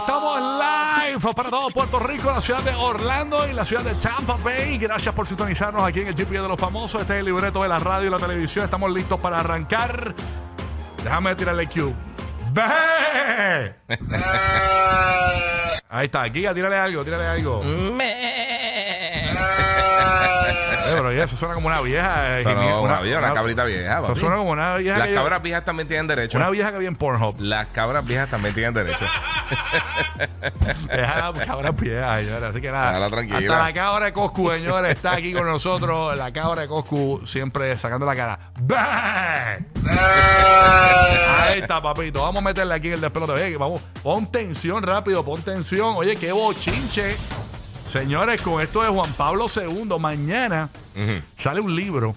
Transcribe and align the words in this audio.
Estamos 0.00 0.40
live 0.40 1.34
para 1.34 1.50
todo 1.50 1.68
Puerto 1.68 1.98
Rico, 1.98 2.30
la 2.30 2.40
ciudad 2.40 2.62
de 2.62 2.74
Orlando 2.74 3.46
y 3.46 3.52
la 3.52 3.66
ciudad 3.66 3.82
de 3.82 3.94
Tampa 3.96 4.38
Bay. 4.42 4.78
Gracias 4.78 5.14
por 5.14 5.26
sintonizarnos 5.26 5.84
aquí 5.84 6.00
en 6.00 6.08
el 6.08 6.14
GPS 6.16 6.40
de 6.40 6.48
los 6.48 6.58
famosos. 6.58 7.02
Este 7.02 7.12
es 7.14 7.18
el 7.20 7.26
libreto 7.26 7.62
de 7.62 7.68
la 7.68 7.78
radio 7.78 8.08
y 8.08 8.10
la 8.10 8.18
televisión. 8.18 8.64
Estamos 8.64 8.90
listos 8.90 9.20
para 9.20 9.40
arrancar. 9.40 10.14
Déjame 11.04 11.34
tirarle 11.34 11.66
Q. 11.66 11.92
¡Ve! 12.52 13.74
Ahí 15.90 16.06
está, 16.06 16.24
Giga, 16.30 16.54
tírale 16.54 16.76
algo, 16.76 17.04
tírale 17.04 17.26
algo. 17.26 17.62
Eh, 20.90 20.96
pero 20.96 21.12
ya 21.12 21.24
eso 21.24 21.36
suena 21.36 21.54
como 21.54 21.66
una 21.68 21.80
vieja. 21.80 22.38
eh, 22.38 22.40
Eso 22.40 22.54
no, 22.54 22.60
genia- 22.60 22.80
una, 22.80 23.00
vieja, 23.00 23.18
una 23.18 23.34
cabrita 23.34 23.64
vieja. 23.64 24.00
Eso 24.04 24.14
suena 24.16 24.36
como 24.36 24.50
una 24.50 24.76
vieja. 24.76 24.98
Las 24.98 25.08
que- 25.08 25.14
cabras 25.14 25.42
viejas 25.42 25.64
también 25.64 25.88
tienen 25.88 26.06
derecho. 26.06 26.38
Una 26.38 26.50
vieja 26.50 26.70
que 26.72 26.78
viene 26.78 26.92
en 26.92 26.96
Pornhub. 26.96 27.36
Las 27.40 27.66
cabras 27.68 28.04
viejas 28.04 28.28
también 28.30 28.54
tienen 28.54 28.74
derecho. 28.74 29.04
Deja 30.90 31.30
la 31.32 31.44
cabra 31.46 31.70
vieja, 31.72 32.16
señores. 32.18 32.50
Así 32.50 32.60
que 32.60 32.70
nada. 32.70 33.08
Tranquila. 33.10 33.38
Hasta 33.38 33.58
la 33.68 33.72
cabra 33.72 34.06
de 34.06 34.12
Coscu, 34.12 34.50
señores, 34.50 34.96
está 34.96 35.12
aquí 35.12 35.32
con 35.32 35.46
nosotros. 35.46 36.16
La 36.16 36.32
cabra 36.32 36.62
de 36.62 36.68
Coscu 36.68 37.22
siempre 37.26 37.76
sacando 37.78 38.06
la 38.06 38.16
cara. 38.16 38.38
Ahí 41.42 41.60
está, 41.60 41.80
papito. 41.82 42.22
Vamos 42.22 42.42
a 42.42 42.44
meterle 42.44 42.74
aquí 42.74 42.88
el 42.88 43.00
despelote. 43.00 43.32
Oye, 43.32 43.56
vamos. 43.56 43.82
Pon 44.02 44.30
tensión 44.30 44.82
rápido, 44.82 45.24
pon 45.24 45.42
tensión. 45.42 45.94
Oye, 45.96 46.16
qué 46.16 46.32
bochinche. 46.32 47.16
Señores, 47.92 48.40
con 48.42 48.60
esto 48.62 48.82
de 48.82 48.88
Juan 48.88 49.12
Pablo 49.14 49.46
II, 49.54 49.98
mañana 49.98 50.68
Ujú. 50.94 51.20
sale 51.42 51.60
un 51.60 51.74
libro, 51.74 52.14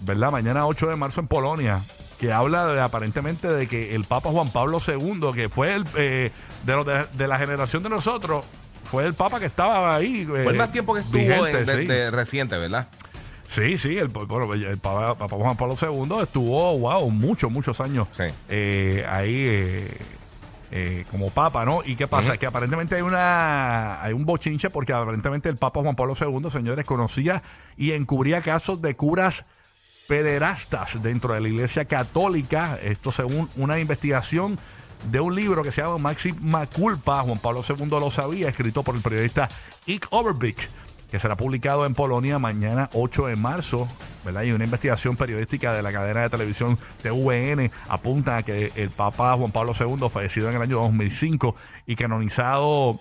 ¿verdad? 0.00 0.30
Mañana 0.30 0.66
8 0.66 0.88
de 0.88 0.96
marzo 0.96 1.20
en 1.20 1.28
Polonia, 1.28 1.80
que 2.20 2.30
habla 2.32 2.66
de, 2.66 2.80
aparentemente 2.80 3.48
de 3.48 3.66
que 3.66 3.94
el 3.94 4.04
Papa 4.04 4.30
Juan 4.30 4.50
Pablo 4.50 4.78
II, 4.86 5.32
que 5.34 5.48
fue 5.48 5.74
el 5.76 5.86
eh, 5.96 6.30
de, 6.64 6.76
los 6.76 6.84
de, 6.84 7.06
de 7.14 7.26
la 7.28 7.38
generación 7.38 7.82
de 7.82 7.88
nosotros, 7.88 8.44
fue 8.90 9.06
el 9.06 9.14
Papa 9.14 9.40
que 9.40 9.46
estaba 9.46 9.94
ahí. 9.94 10.22
eh, 10.22 10.26
Fue 10.26 10.52
el 10.52 10.58
más 10.58 10.70
tiempo 10.72 10.92
que 10.94 11.00
estuvo 11.00 11.46
en- 11.46 11.64
de, 11.66 11.76
sí. 11.78 11.86
de 11.86 12.10
reciente, 12.10 12.58
¿verdad? 12.58 12.88
Sí, 13.54 13.78
sí, 13.78 13.96
el, 13.96 14.08
bueno, 14.08 14.52
el 14.52 14.76
Papa, 14.76 15.14
Papa 15.14 15.36
Juan 15.36 15.56
Pablo 15.56 15.74
II 15.80 16.18
estuvo, 16.22 16.78
wow, 16.80 17.10
muchos, 17.10 17.50
muchos 17.50 17.80
años 17.80 18.06
Sí. 18.12 18.24
eh, 18.50 19.06
ahí 19.08 19.34
eh, 19.48 19.96
eh, 20.70 21.04
como 21.10 21.30
Papa, 21.30 21.64
¿no? 21.64 21.80
¿Y 21.84 21.96
qué 21.96 22.06
pasa? 22.06 22.36
Que 22.36 22.46
aparentemente 22.46 22.96
hay 22.96 23.02
una 23.02 24.02
hay 24.02 24.12
un 24.12 24.26
bochinche 24.26 24.68
porque 24.68 24.92
aparentemente 24.92 25.48
el 25.48 25.56
Papa 25.56 25.80
Juan 25.80 25.96
Pablo 25.96 26.14
II, 26.18 26.50
señores, 26.50 26.84
conocía 26.84 27.42
y 27.76 27.92
encubría 27.92 28.42
casos 28.42 28.82
de 28.82 28.94
curas 28.94 29.44
pederastas 30.08 31.02
dentro 31.02 31.34
de 31.34 31.40
la 31.40 31.48
Iglesia 31.48 31.86
Católica. 31.86 32.78
Esto 32.82 33.12
según 33.12 33.48
una 33.56 33.78
investigación 33.78 34.58
de 35.10 35.20
un 35.20 35.34
libro 35.34 35.62
que 35.62 35.72
se 35.72 35.80
llama 35.80 35.98
Máxima 35.98 36.66
Culpa, 36.66 37.22
Juan 37.22 37.38
Pablo 37.38 37.62
II 37.66 37.86
lo 37.88 38.10
sabía, 38.10 38.48
escrito 38.48 38.82
por 38.82 38.94
el 38.94 39.00
periodista 39.00 39.48
Ike 39.86 40.08
Overbeek, 40.10 40.68
que 41.10 41.18
será 41.18 41.36
publicado 41.36 41.86
en 41.86 41.94
Polonia 41.94 42.38
mañana 42.38 42.90
8 42.92 43.26
de 43.26 43.36
marzo, 43.36 43.88
¿verdad? 44.24 44.42
Y 44.42 44.52
una 44.52 44.64
investigación 44.64 45.16
periodística 45.16 45.72
de 45.72 45.82
la 45.82 45.92
cadena 45.92 46.22
de 46.22 46.30
televisión 46.30 46.78
TVN 47.02 47.70
apunta 47.88 48.38
a 48.38 48.42
que 48.42 48.72
el 48.76 48.90
Papa 48.90 49.34
Juan 49.34 49.52
Pablo 49.52 49.72
II, 49.78 50.08
fallecido 50.10 50.48
en 50.50 50.56
el 50.56 50.62
año 50.62 50.76
2005 50.78 51.56
y 51.86 51.96
canonizado 51.96 53.00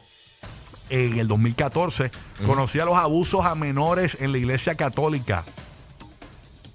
en 0.90 1.20
el 1.20 1.28
2014, 1.28 2.12
conocía 2.46 2.86
los 2.86 2.96
abusos 2.96 3.46
a 3.46 3.56
menores 3.56 4.18
en 4.20 4.32
la 4.32 4.38
Iglesia 4.38 4.76
Católica 4.76 5.44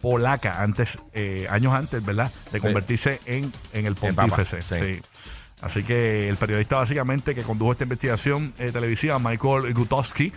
polaca 0.02 0.60
antes, 0.60 0.98
eh, 1.14 1.46
años 1.48 1.72
antes, 1.72 2.04
¿verdad? 2.04 2.30
De 2.50 2.60
convertirse 2.60 3.20
en, 3.24 3.52
en 3.72 3.86
el 3.86 3.94
papa, 3.94 4.26
pontífice. 4.26 4.60
sí. 4.60 4.74
sí. 4.74 5.00
Así 5.62 5.84
que 5.84 6.28
el 6.28 6.36
periodista 6.36 6.76
básicamente 6.76 7.36
que 7.36 7.44
condujo 7.44 7.70
esta 7.70 7.84
investigación 7.84 8.52
eh, 8.58 8.72
televisiva, 8.72 9.20
Michael 9.20 9.72
Gutowski, 9.72 10.32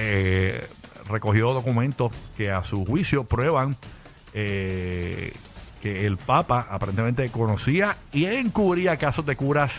eh, 0.00 0.64
recogió 1.10 1.52
documentos 1.52 2.12
que 2.36 2.52
a 2.52 2.62
su 2.62 2.84
juicio 2.84 3.24
prueban 3.24 3.76
eh, 4.32 5.32
que 5.82 6.06
el 6.06 6.16
Papa 6.16 6.68
aparentemente 6.70 7.28
conocía 7.30 7.96
y 8.12 8.26
encubría 8.26 8.96
casos 8.96 9.26
de 9.26 9.34
curas 9.34 9.72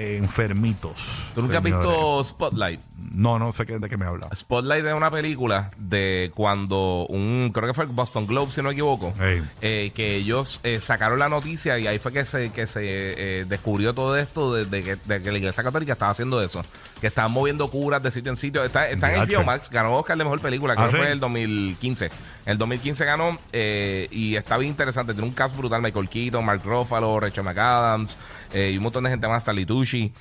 enfermitos. 0.00 0.92
¿Tú 1.34 1.42
nunca 1.42 1.58
has 1.58 1.64
señores. 1.64 1.86
visto 1.86 2.24
Spotlight? 2.24 2.80
No, 3.12 3.38
no 3.38 3.52
sé 3.52 3.66
qué- 3.66 3.78
de 3.78 3.88
qué 3.88 3.96
me 3.96 4.06
habla. 4.06 4.28
Spotlight 4.34 4.84
es 4.84 4.94
una 4.94 5.10
película 5.10 5.70
de 5.78 6.30
cuando 6.34 7.06
un, 7.08 7.50
creo 7.52 7.66
que 7.68 7.74
fue 7.74 7.84
el 7.84 7.90
Boston 7.90 8.26
Globe, 8.26 8.50
si 8.52 8.60
no 8.62 8.68
me 8.68 8.72
equivoco, 8.72 9.12
Ey. 9.20 9.42
eh, 9.60 9.90
que 9.94 10.14
ellos 10.16 10.60
eh, 10.62 10.80
sacaron 10.80 11.18
la 11.18 11.28
noticia 11.28 11.78
y 11.78 11.86
ahí 11.86 11.98
fue 11.98 12.12
que 12.12 12.24
se, 12.24 12.50
que 12.50 12.66
se 12.66 12.80
eh, 12.82 13.44
descubrió 13.48 13.94
todo 13.94 14.16
esto 14.16 14.54
de, 14.54 14.64
de 14.66 14.82
que, 14.82 14.96
de 14.96 15.22
que 15.22 15.32
la 15.32 15.38
Iglesia 15.38 15.62
Católica 15.64 15.92
estaba 15.94 16.12
haciendo 16.12 16.42
eso, 16.42 16.62
que 17.00 17.06
estaban 17.08 17.32
moviendo 17.32 17.68
curas 17.70 18.02
de 18.02 18.10
sitio 18.10 18.30
en 18.30 18.36
sitio. 18.36 18.62
Está, 18.64 18.88
está 18.88 19.12
en 19.14 19.20
Yache. 19.22 19.36
HBO 19.38 19.44
Max, 19.44 19.70
ganó 19.70 19.94
Oscar 19.96 20.16
de 20.16 20.24
Mejor 20.24 20.40
Película, 20.40 20.74
creo 20.74 20.86
¿Ah, 20.86 20.90
que 20.90 20.96
sí? 20.96 21.02
fue 21.02 21.12
el 21.12 21.20
2015. 21.20 22.10
El 22.46 22.58
2015 22.58 23.04
ganó 23.04 23.36
eh, 23.52 24.08
y 24.10 24.36
está 24.36 24.56
bien 24.56 24.70
interesante, 24.70 25.12
tiene 25.14 25.26
un 25.28 25.34
cast 25.34 25.56
brutal, 25.56 25.82
Michael 25.82 26.08
Keaton, 26.08 26.44
Mark 26.44 26.62
Ruffalo, 26.64 27.18
Rachel 27.20 27.44
McAdams 27.44 28.16
eh, 28.52 28.70
y 28.72 28.76
un 28.76 28.82
montón 28.82 29.04
de 29.04 29.10
gente 29.10 29.26
más, 29.28 29.38
hasta 29.38 29.52
Litucci. 29.52 30.12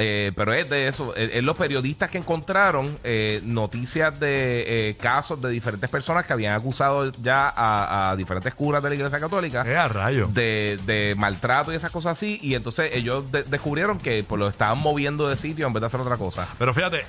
Eh, 0.00 0.30
pero 0.36 0.52
es 0.52 0.70
de 0.70 0.86
eso, 0.86 1.12
es, 1.16 1.32
es 1.34 1.42
los 1.42 1.56
periodistas 1.56 2.08
que 2.08 2.18
encontraron 2.18 2.96
eh, 3.02 3.40
noticias 3.42 4.20
de 4.20 4.90
eh, 4.90 4.96
casos 4.96 5.42
de 5.42 5.50
diferentes 5.50 5.90
personas 5.90 6.24
que 6.24 6.32
habían 6.32 6.54
acusado 6.54 7.10
ya 7.20 7.48
a, 7.48 8.10
a 8.10 8.16
diferentes 8.16 8.54
curas 8.54 8.80
de 8.80 8.90
la 8.90 8.94
Iglesia 8.94 9.18
Católica 9.18 9.64
Eh, 9.66 9.76
a 9.76 9.88
rayo. 9.88 10.28
de, 10.32 10.78
de 10.86 11.16
maltrato 11.16 11.72
y 11.72 11.74
esas 11.74 11.90
cosas 11.90 12.12
así. 12.16 12.38
Y 12.42 12.54
entonces 12.54 12.90
ellos 12.94 13.24
de- 13.32 13.42
descubrieron 13.42 13.98
que 13.98 14.22
pues, 14.22 14.38
lo 14.38 14.46
estaban 14.46 14.78
moviendo 14.78 15.28
de 15.28 15.34
sitio 15.34 15.66
en 15.66 15.72
vez 15.72 15.80
de 15.80 15.86
hacer 15.88 15.98
otra 16.00 16.16
cosa. 16.16 16.46
Pero 16.60 16.72
fíjate, 16.72 17.04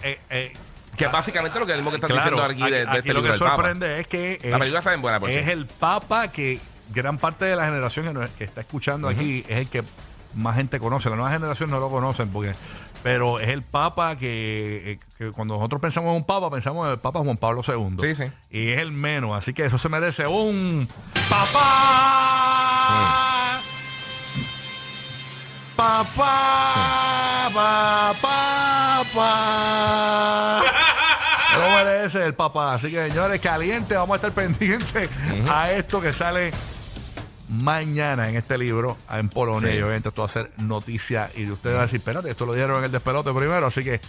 Que 0.98 1.06
es 1.06 1.12
básicamente 1.12 1.60
lo 1.60 1.68
que, 1.68 1.76
mismo 1.76 1.92
que 1.92 1.98
están 1.98 2.10
Claro, 2.10 2.38
diciendo 2.38 2.44
aquí 2.44 2.72
de, 2.72 2.78
de 2.86 2.88
aquí 2.90 2.98
este 2.98 3.14
lo 3.14 3.20
libro 3.22 3.34
que 3.34 3.40
Papa. 3.40 3.52
sorprende 3.56 4.00
es 4.00 4.08
que 4.08 4.40
La 4.46 4.58
película 4.58 4.80
está 4.80 4.90
bien 4.90 5.02
buena, 5.04 5.20
es 5.30 5.48
el 5.48 5.68
Papa 5.68 6.30
que 6.30 6.60
gran 6.92 7.20
parte 7.20 7.46
de 7.46 7.56
la 7.56 7.66
generación 7.66 8.08
que, 8.08 8.14
nos- 8.14 8.30
que 8.32 8.46
está 8.46 8.62
escuchando 8.62 9.08
aquí 9.08 9.46
es 9.48 9.60
el 9.60 9.68
que 9.68 9.84
más 10.36 10.56
gente 10.56 10.80
conoce. 10.80 11.10
La 11.10 11.16
nueva 11.16 11.32
generación 11.32 11.70
no 11.70 11.80
lo 11.80 11.90
conocen 11.90 12.30
porque 12.30 12.54
pero 13.02 13.40
es 13.40 13.48
el 13.50 13.64
Papa 13.64 14.18
que, 14.18 14.92
eh, 14.92 15.00
que 15.18 15.32
cuando 15.32 15.56
nosotros 15.56 15.82
pensamos 15.82 16.10
en 16.12 16.18
un 16.18 16.26
Papa 16.26 16.52
pensamos 16.52 16.86
en 16.86 16.94
el 16.94 17.00
Papa 17.00 17.22
Juan 17.22 17.38
Pablo 17.38 17.62
II. 17.66 17.98
Sí, 18.02 18.16
sí. 18.16 18.26
Y 18.52 18.72
es 18.72 18.80
el 18.80 18.92
menos, 18.92 19.32
así 19.38 19.54
que 19.54 19.66
eso 19.66 19.78
se 19.78 19.88
merece 19.90 20.28
un 20.28 20.88
Papá. 21.30 22.90
Papá, 25.76 27.50
papá, 27.54 28.14
papá. 29.14 30.62
No 31.58 31.70
merece 31.70 32.26
el 32.26 32.34
papá. 32.34 32.74
Así 32.74 32.92
que, 32.92 33.08
señores, 33.08 33.40
caliente, 33.40 33.96
vamos 33.96 34.12
a 34.12 34.16
estar 34.18 34.34
pendientes 34.34 35.10
a 35.50 35.72
esto 35.72 36.02
que 36.02 36.12
sale 36.12 36.52
mañana 37.50 38.30
en 38.30 38.36
este 38.38 38.58
libro 38.58 38.98
en 39.12 39.28
Polonia. 39.30 39.72
Sí. 39.72 39.78
Y 39.78 39.82
obviamente 39.82 40.10
esto 40.10 40.22
va 40.22 40.28
a 40.28 40.32
ser 40.32 40.52
noticia. 40.58 41.30
Y 41.36 41.50
usted 41.50 41.74
va 41.76 41.80
a 41.80 41.82
decir, 41.84 41.98
espérate, 42.00 42.30
esto 42.32 42.46
lo 42.46 42.54
dieron 42.54 42.78
en 42.80 42.86
el 42.86 42.92
despelote 42.92 43.34
primero. 43.34 43.68
Así 43.68 43.84
que 43.84 44.00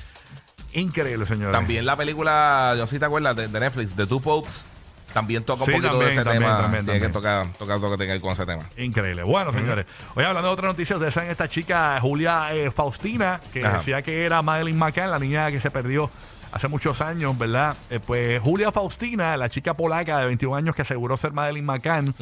Increíble, 0.73 1.27
señores. 1.27 1.51
También 1.53 1.85
la 1.85 1.97
película, 1.97 2.75
yo 2.79 2.87
sí 2.87 2.99
te 3.01 3.05
acuerdas, 3.05 3.35
de, 3.37 3.49
de 3.49 3.59
Netflix, 3.61 3.93
The 3.97 4.07
Two 4.07 4.21
Popes, 4.21 4.65
también 5.13 5.43
toca 5.43 5.65
un 5.65 5.67
Sí, 5.67 5.73
poquito 5.73 5.89
también, 5.89 6.07
de 6.09 6.15
ese 6.15 6.23
también, 6.23 6.43
tema. 6.45 6.61
también, 6.63 6.85
Tiene 6.85 7.01
que 7.01 7.09
tocar, 7.09 7.47
tocar 7.59 7.75
algo 7.75 7.91
que 7.91 7.97
tenga 7.97 8.07
que 8.07 8.13
ver 8.13 8.21
con 8.21 8.31
ese 8.31 8.47
tema. 8.47 8.63
Increíble. 8.77 9.25
Bueno, 9.25 9.53
señores. 9.53 9.87
Hoy 10.15 10.23
hablando 10.23 10.47
de 10.49 10.53
otras 10.55 10.69
noticias, 10.69 10.97
ustedes 10.97 11.15
saben 11.15 11.31
esta 11.31 11.49
chica 11.49 11.99
Julia 12.01 12.55
eh, 12.55 12.71
Faustina, 12.71 13.41
que 13.53 13.67
Ajá. 13.67 13.79
decía 13.79 14.03
que 14.03 14.25
era 14.25 14.43
Madeline 14.43 14.79
McCann, 14.79 15.11
la 15.11 15.19
niña 15.19 15.51
que 15.51 15.61
se 15.61 15.73
perdió 15.73 16.09
hace 16.53 16.69
muchos 16.69 17.01
años, 17.01 17.37
¿verdad? 17.37 17.77
Eh, 17.91 17.99
pues 17.99 18.41
Julia 18.41 18.71
Faustina, 18.71 19.37
la 19.37 19.49
chica 19.49 19.75
polaca 19.75 20.19
de 20.21 20.27
21 20.27 20.55
años 20.55 20.77
que 20.77 20.83
aseguró 20.83 21.17
ser 21.17 21.33
Madeline 21.33 21.67
McCann. 21.67 22.15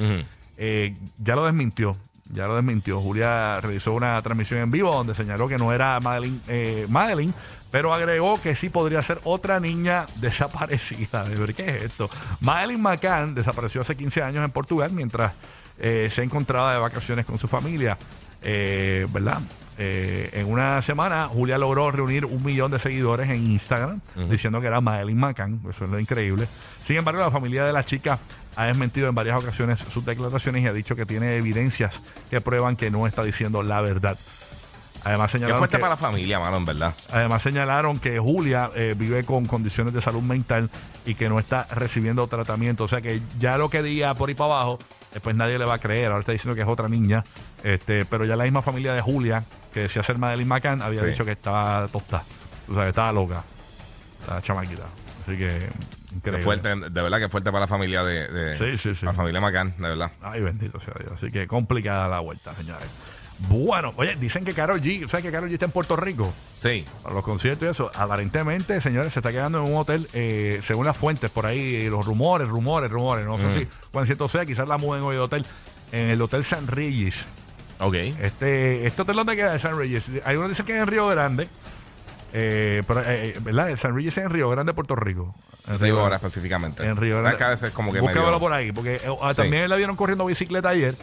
Eh, 0.58 0.96
ya 1.18 1.36
lo 1.36 1.44
desmintió. 1.44 1.96
Ya 2.30 2.46
lo 2.46 2.56
desmintió. 2.56 3.00
Julia 3.00 3.58
realizó 3.60 3.94
una 3.94 4.20
transmisión 4.20 4.60
en 4.60 4.70
vivo 4.70 4.92
donde 4.92 5.14
señaló 5.14 5.48
que 5.48 5.56
no 5.56 5.72
era 5.72 5.98
Madeline, 6.00 6.40
eh, 6.48 6.86
Madeline, 6.90 7.32
pero 7.70 7.94
agregó 7.94 8.40
que 8.42 8.54
sí 8.54 8.68
podría 8.68 9.00
ser 9.02 9.20
otra 9.24 9.60
niña 9.60 10.06
desaparecida. 10.16 11.24
¿Qué 11.56 11.76
es 11.76 11.82
esto? 11.84 12.10
Madeline 12.40 12.82
McCann 12.82 13.34
desapareció 13.34 13.80
hace 13.80 13.96
15 13.96 14.22
años 14.22 14.44
en 14.44 14.50
Portugal 14.50 14.90
mientras 14.92 15.32
eh, 15.78 16.10
se 16.12 16.22
encontraba 16.22 16.72
de 16.72 16.78
vacaciones 16.80 17.24
con 17.24 17.38
su 17.38 17.48
familia. 17.48 17.96
Eh, 18.42 19.06
¿Verdad? 19.10 19.40
Eh, 19.80 20.30
en 20.32 20.50
una 20.50 20.82
semana, 20.82 21.28
Julia 21.28 21.56
logró 21.56 21.90
reunir 21.92 22.24
un 22.24 22.44
millón 22.44 22.72
de 22.72 22.80
seguidores 22.80 23.30
en 23.30 23.46
Instagram 23.52 24.00
diciendo 24.28 24.60
que 24.60 24.66
era 24.66 24.80
Madeline 24.80 25.18
McCann. 25.18 25.60
Eso 25.70 25.84
es 25.84 25.90
lo 25.90 26.00
increíble. 26.00 26.48
Sin 26.86 26.96
embargo, 26.96 27.20
la 27.20 27.30
familia 27.30 27.64
de 27.64 27.72
la 27.72 27.84
chica 27.84 28.18
ha 28.60 28.64
desmentido 28.66 29.08
en 29.08 29.14
varias 29.14 29.38
ocasiones 29.38 29.78
sus 29.88 30.04
declaraciones 30.04 30.64
y 30.64 30.66
ha 30.66 30.72
dicho 30.72 30.96
que 30.96 31.06
tiene 31.06 31.36
evidencias 31.36 31.94
que 32.28 32.40
prueban 32.40 32.74
que 32.76 32.90
no 32.90 33.06
está 33.06 33.22
diciendo 33.22 33.62
la 33.62 33.80
verdad. 33.80 34.18
Además 35.04 35.30
Qué 35.30 35.38
señalaron, 35.38 35.58
fuerte 35.60 35.76
que, 35.76 35.80
para 35.80 35.90
la 35.92 35.96
familia, 35.96 36.40
mano, 36.40 36.56
en 36.56 36.64
verdad. 36.64 36.92
además 37.12 37.40
señalaron 37.40 38.00
que 38.00 38.18
Julia 38.18 38.70
eh, 38.74 38.96
vive 38.98 39.22
con 39.24 39.46
condiciones 39.46 39.94
de 39.94 40.02
salud 40.02 40.22
mental 40.22 40.70
y 41.06 41.14
que 41.14 41.28
no 41.28 41.38
está 41.38 41.68
recibiendo 41.70 42.26
tratamiento. 42.26 42.82
O 42.82 42.88
sea 42.88 43.00
que 43.00 43.22
ya 43.38 43.56
lo 43.58 43.70
que 43.70 43.80
diga 43.84 44.14
por 44.14 44.28
ahí 44.28 44.34
para 44.34 44.54
abajo, 44.54 44.80
eh, 45.14 45.20
pues 45.20 45.36
nadie 45.36 45.56
le 45.56 45.64
va 45.64 45.74
a 45.74 45.78
creer. 45.78 46.06
Ahora 46.06 46.20
está 46.20 46.32
diciendo 46.32 46.56
que 46.56 46.62
es 46.62 46.68
otra 46.68 46.88
niña. 46.88 47.24
Este, 47.62 48.04
pero 48.06 48.24
ya 48.24 48.34
la 48.34 48.42
misma 48.42 48.60
familia 48.62 48.92
de 48.92 49.00
Julia, 49.00 49.44
que 49.72 49.80
decía 49.82 50.02
ser 50.02 50.18
Madeline 50.18 50.48
McCann, 50.48 50.82
había 50.82 51.00
Sí. 51.02 51.06
dicho 51.06 51.24
que 51.24 51.30
estaba 51.32 51.86
tostada. 51.86 52.24
O 52.68 52.74
sea, 52.74 52.82
que 52.82 52.88
estaba 52.88 53.12
loca. 53.12 53.44
Estaba 54.20 54.42
chamaquita. 54.42 54.82
Así 55.26 55.36
que 55.38 55.68
increíble. 56.12 56.42
Fuerte, 56.42 56.68
de 56.68 57.02
verdad 57.02 57.18
que 57.18 57.28
fuerte 57.28 57.50
para 57.50 57.60
la 57.60 57.66
familia 57.66 58.02
de, 58.04 58.28
de- 58.28 58.56
Sí, 58.58 58.78
sí, 58.78 58.94
sí. 58.94 59.04
La 59.06 59.12
familia 59.12 59.40
McCann, 59.40 59.74
de 59.78 59.88
verdad. 59.88 60.10
Ay, 60.22 60.40
bendito 60.40 60.78
sea 60.80 60.94
Dios. 60.98 61.12
Así 61.12 61.30
que 61.30 61.46
complicada 61.46 62.08
la 62.08 62.20
vuelta, 62.20 62.54
señores. 62.54 62.88
Bueno, 63.48 63.94
oye, 63.96 64.16
dicen 64.16 64.44
que 64.44 64.52
Karol 64.52 64.80
G, 64.80 65.06
¿sabes 65.08 65.24
que 65.24 65.30
Karol 65.30 65.48
G 65.48 65.52
está 65.52 65.66
en 65.66 65.70
Puerto 65.70 65.94
Rico? 65.94 66.32
Sí. 66.60 66.84
Para 67.04 67.14
los 67.14 67.22
conciertos 67.24 67.68
y 67.68 67.70
eso. 67.70 67.90
Aparentemente, 67.94 68.80
señores, 68.80 69.12
se 69.12 69.20
está 69.20 69.30
quedando 69.30 69.58
en 69.64 69.72
un 69.72 69.78
hotel, 69.78 70.08
eh, 70.12 70.60
según 70.66 70.86
las 70.86 70.96
fuentes 70.96 71.30
por 71.30 71.46
ahí, 71.46 71.88
los 71.88 72.04
rumores, 72.04 72.48
rumores, 72.48 72.90
rumores. 72.90 73.24
No 73.26 73.38
sé 73.38 73.60
si 73.60 73.68
cuán 73.92 74.06
cierto 74.06 74.26
sea, 74.26 74.44
quizás 74.44 74.66
la 74.66 74.76
mueven 74.76 75.04
hoy 75.04 75.14
de 75.14 75.20
hotel. 75.20 75.46
En 75.92 76.08
el 76.10 76.20
Hotel 76.20 76.42
San 76.44 76.66
Regis. 76.66 77.14
Ok. 77.78 77.94
Este, 77.94 78.86
este 78.88 79.02
hotel 79.02 79.14
donde 79.16 79.36
queda 79.36 79.52
de 79.52 79.58
San 79.60 79.78
Regis. 79.78 80.04
Hay 80.24 80.36
uno 80.36 80.48
dice 80.48 80.64
que 80.64 80.74
es 80.74 80.80
en 80.82 80.86
Río 80.88 81.06
Grande. 81.06 81.48
Eh, 82.32 82.82
pero, 82.86 83.00
eh, 83.02 83.04
eh, 83.30 83.38
¿verdad? 83.40 83.70
El 83.70 83.78
San 83.78 83.94
Regis 83.94 84.16
es 84.18 84.24
en 84.24 84.30
Río 84.30 84.48
Grande, 84.50 84.74
Puerto 84.74 84.94
Rico. 84.96 85.34
En 85.66 85.78
digo 85.78 86.00
ahora 86.00 86.16
específicamente. 86.16 86.84
en 86.84 86.96
Río 86.96 87.18
Grande. 87.18 87.36
que 87.38 87.44
a 87.44 87.48
veces 87.48 87.70
como 87.72 87.92
que 87.92 88.00
Búscamelo 88.00 88.26
medio- 88.26 88.40
por 88.40 88.52
ahí, 88.52 88.72
porque 88.72 88.96
eh, 88.96 89.00
ah, 89.20 89.30
Sí. 89.34 89.42
también 89.42 89.68
la 89.68 89.76
vieron 89.76 89.96
corriendo 89.96 90.24
bicicleta 90.26 90.70
ayer 90.70 90.94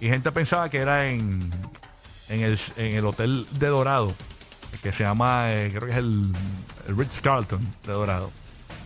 y 0.00 0.08
gente 0.08 0.30
pensaba 0.32 0.68
que 0.68 0.78
era 0.78 1.06
en, 1.08 1.50
en, 2.28 2.40
el, 2.42 2.58
en 2.76 2.96
el 2.96 3.04
hotel 3.06 3.46
de 3.52 3.66
Dorado, 3.68 4.14
que 4.82 4.92
se 4.92 5.04
llama, 5.04 5.52
eh, 5.52 5.68
creo 5.70 5.86
que 5.86 5.90
es 5.92 5.96
el, 5.98 6.32
el 6.88 6.96
Ritz 6.96 7.20
Carlton 7.20 7.60
de 7.86 7.92
Dorado. 7.92 8.30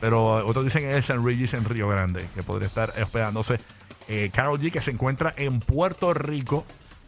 Pero 0.01 0.47
otros 0.47 0.65
dicen 0.65 0.83
que 0.83 0.97
es 0.97 1.07
San 1.07 1.25
Regis 1.25 1.53
en 1.55 1.65
Río 1.65 1.89
Grande, 1.89 2.27
que 2.35 2.43
podría 2.43 2.69
estar 2.69 2.91
hospedándose. 3.03 3.61
Eh, 4.09 4.31
Carol 4.33 4.59
G, 4.59 4.73
que 4.73 4.81
se 4.81 4.91
encuentra 4.91 5.35
en 5.37 5.61
Puerto 5.61 6.15
Rico, 6.15 6.65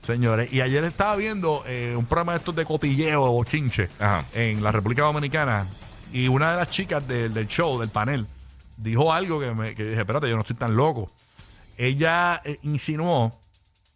señores. 0.06 0.52
Y 0.52 0.60
ayer 0.60 0.84
estaba 0.84 1.16
viendo 1.16 1.64
eh, 1.66 1.94
un 1.96 2.06
programa 2.06 2.32
de 2.32 2.38
estos 2.38 2.54
de 2.54 2.64
cotilleo, 2.64 3.25
de 3.25 3.31
bochinche, 3.31 3.88
Ajá. 3.99 4.25
en 4.34 4.62
la 4.62 4.72
República 4.72 5.02
Dominicana. 5.02 5.66
Y 6.12 6.28
una 6.28 6.52
de 6.52 6.56
las 6.58 6.70
chicas 6.70 7.06
del, 7.06 7.32
del 7.32 7.49
show, 7.49 7.81
del 7.81 7.88
panel, 7.88 8.26
dijo 8.76 9.12
algo 9.12 9.40
que 9.40 9.52
me 9.54 9.75
que 9.75 9.84
dije, 9.84 10.00
espérate, 10.00 10.28
yo 10.28 10.34
no 10.34 10.43
estoy 10.43 10.56
tan 10.56 10.76
loco. 10.76 11.10
Ella 11.78 12.40
eh, 12.44 12.58
insinuó 12.62 13.38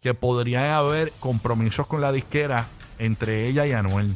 que 0.01 0.13
podrían 0.13 0.65
haber 0.71 1.11
compromisos 1.19 1.87
con 1.87 2.01
la 2.01 2.11
disquera 2.11 2.67
entre 2.99 3.47
ella 3.47 3.65
y 3.65 3.73
Anuel. 3.73 4.15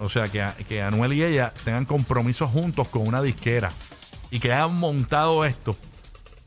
O 0.00 0.08
sea, 0.08 0.28
que, 0.30 0.44
que 0.68 0.82
Anuel 0.82 1.12
y 1.12 1.22
ella 1.22 1.52
tengan 1.64 1.84
compromisos 1.84 2.50
juntos 2.50 2.88
con 2.88 3.06
una 3.06 3.22
disquera 3.22 3.70
y 4.30 4.40
que 4.40 4.52
hayan 4.52 4.74
montado 4.74 5.44
esto 5.44 5.76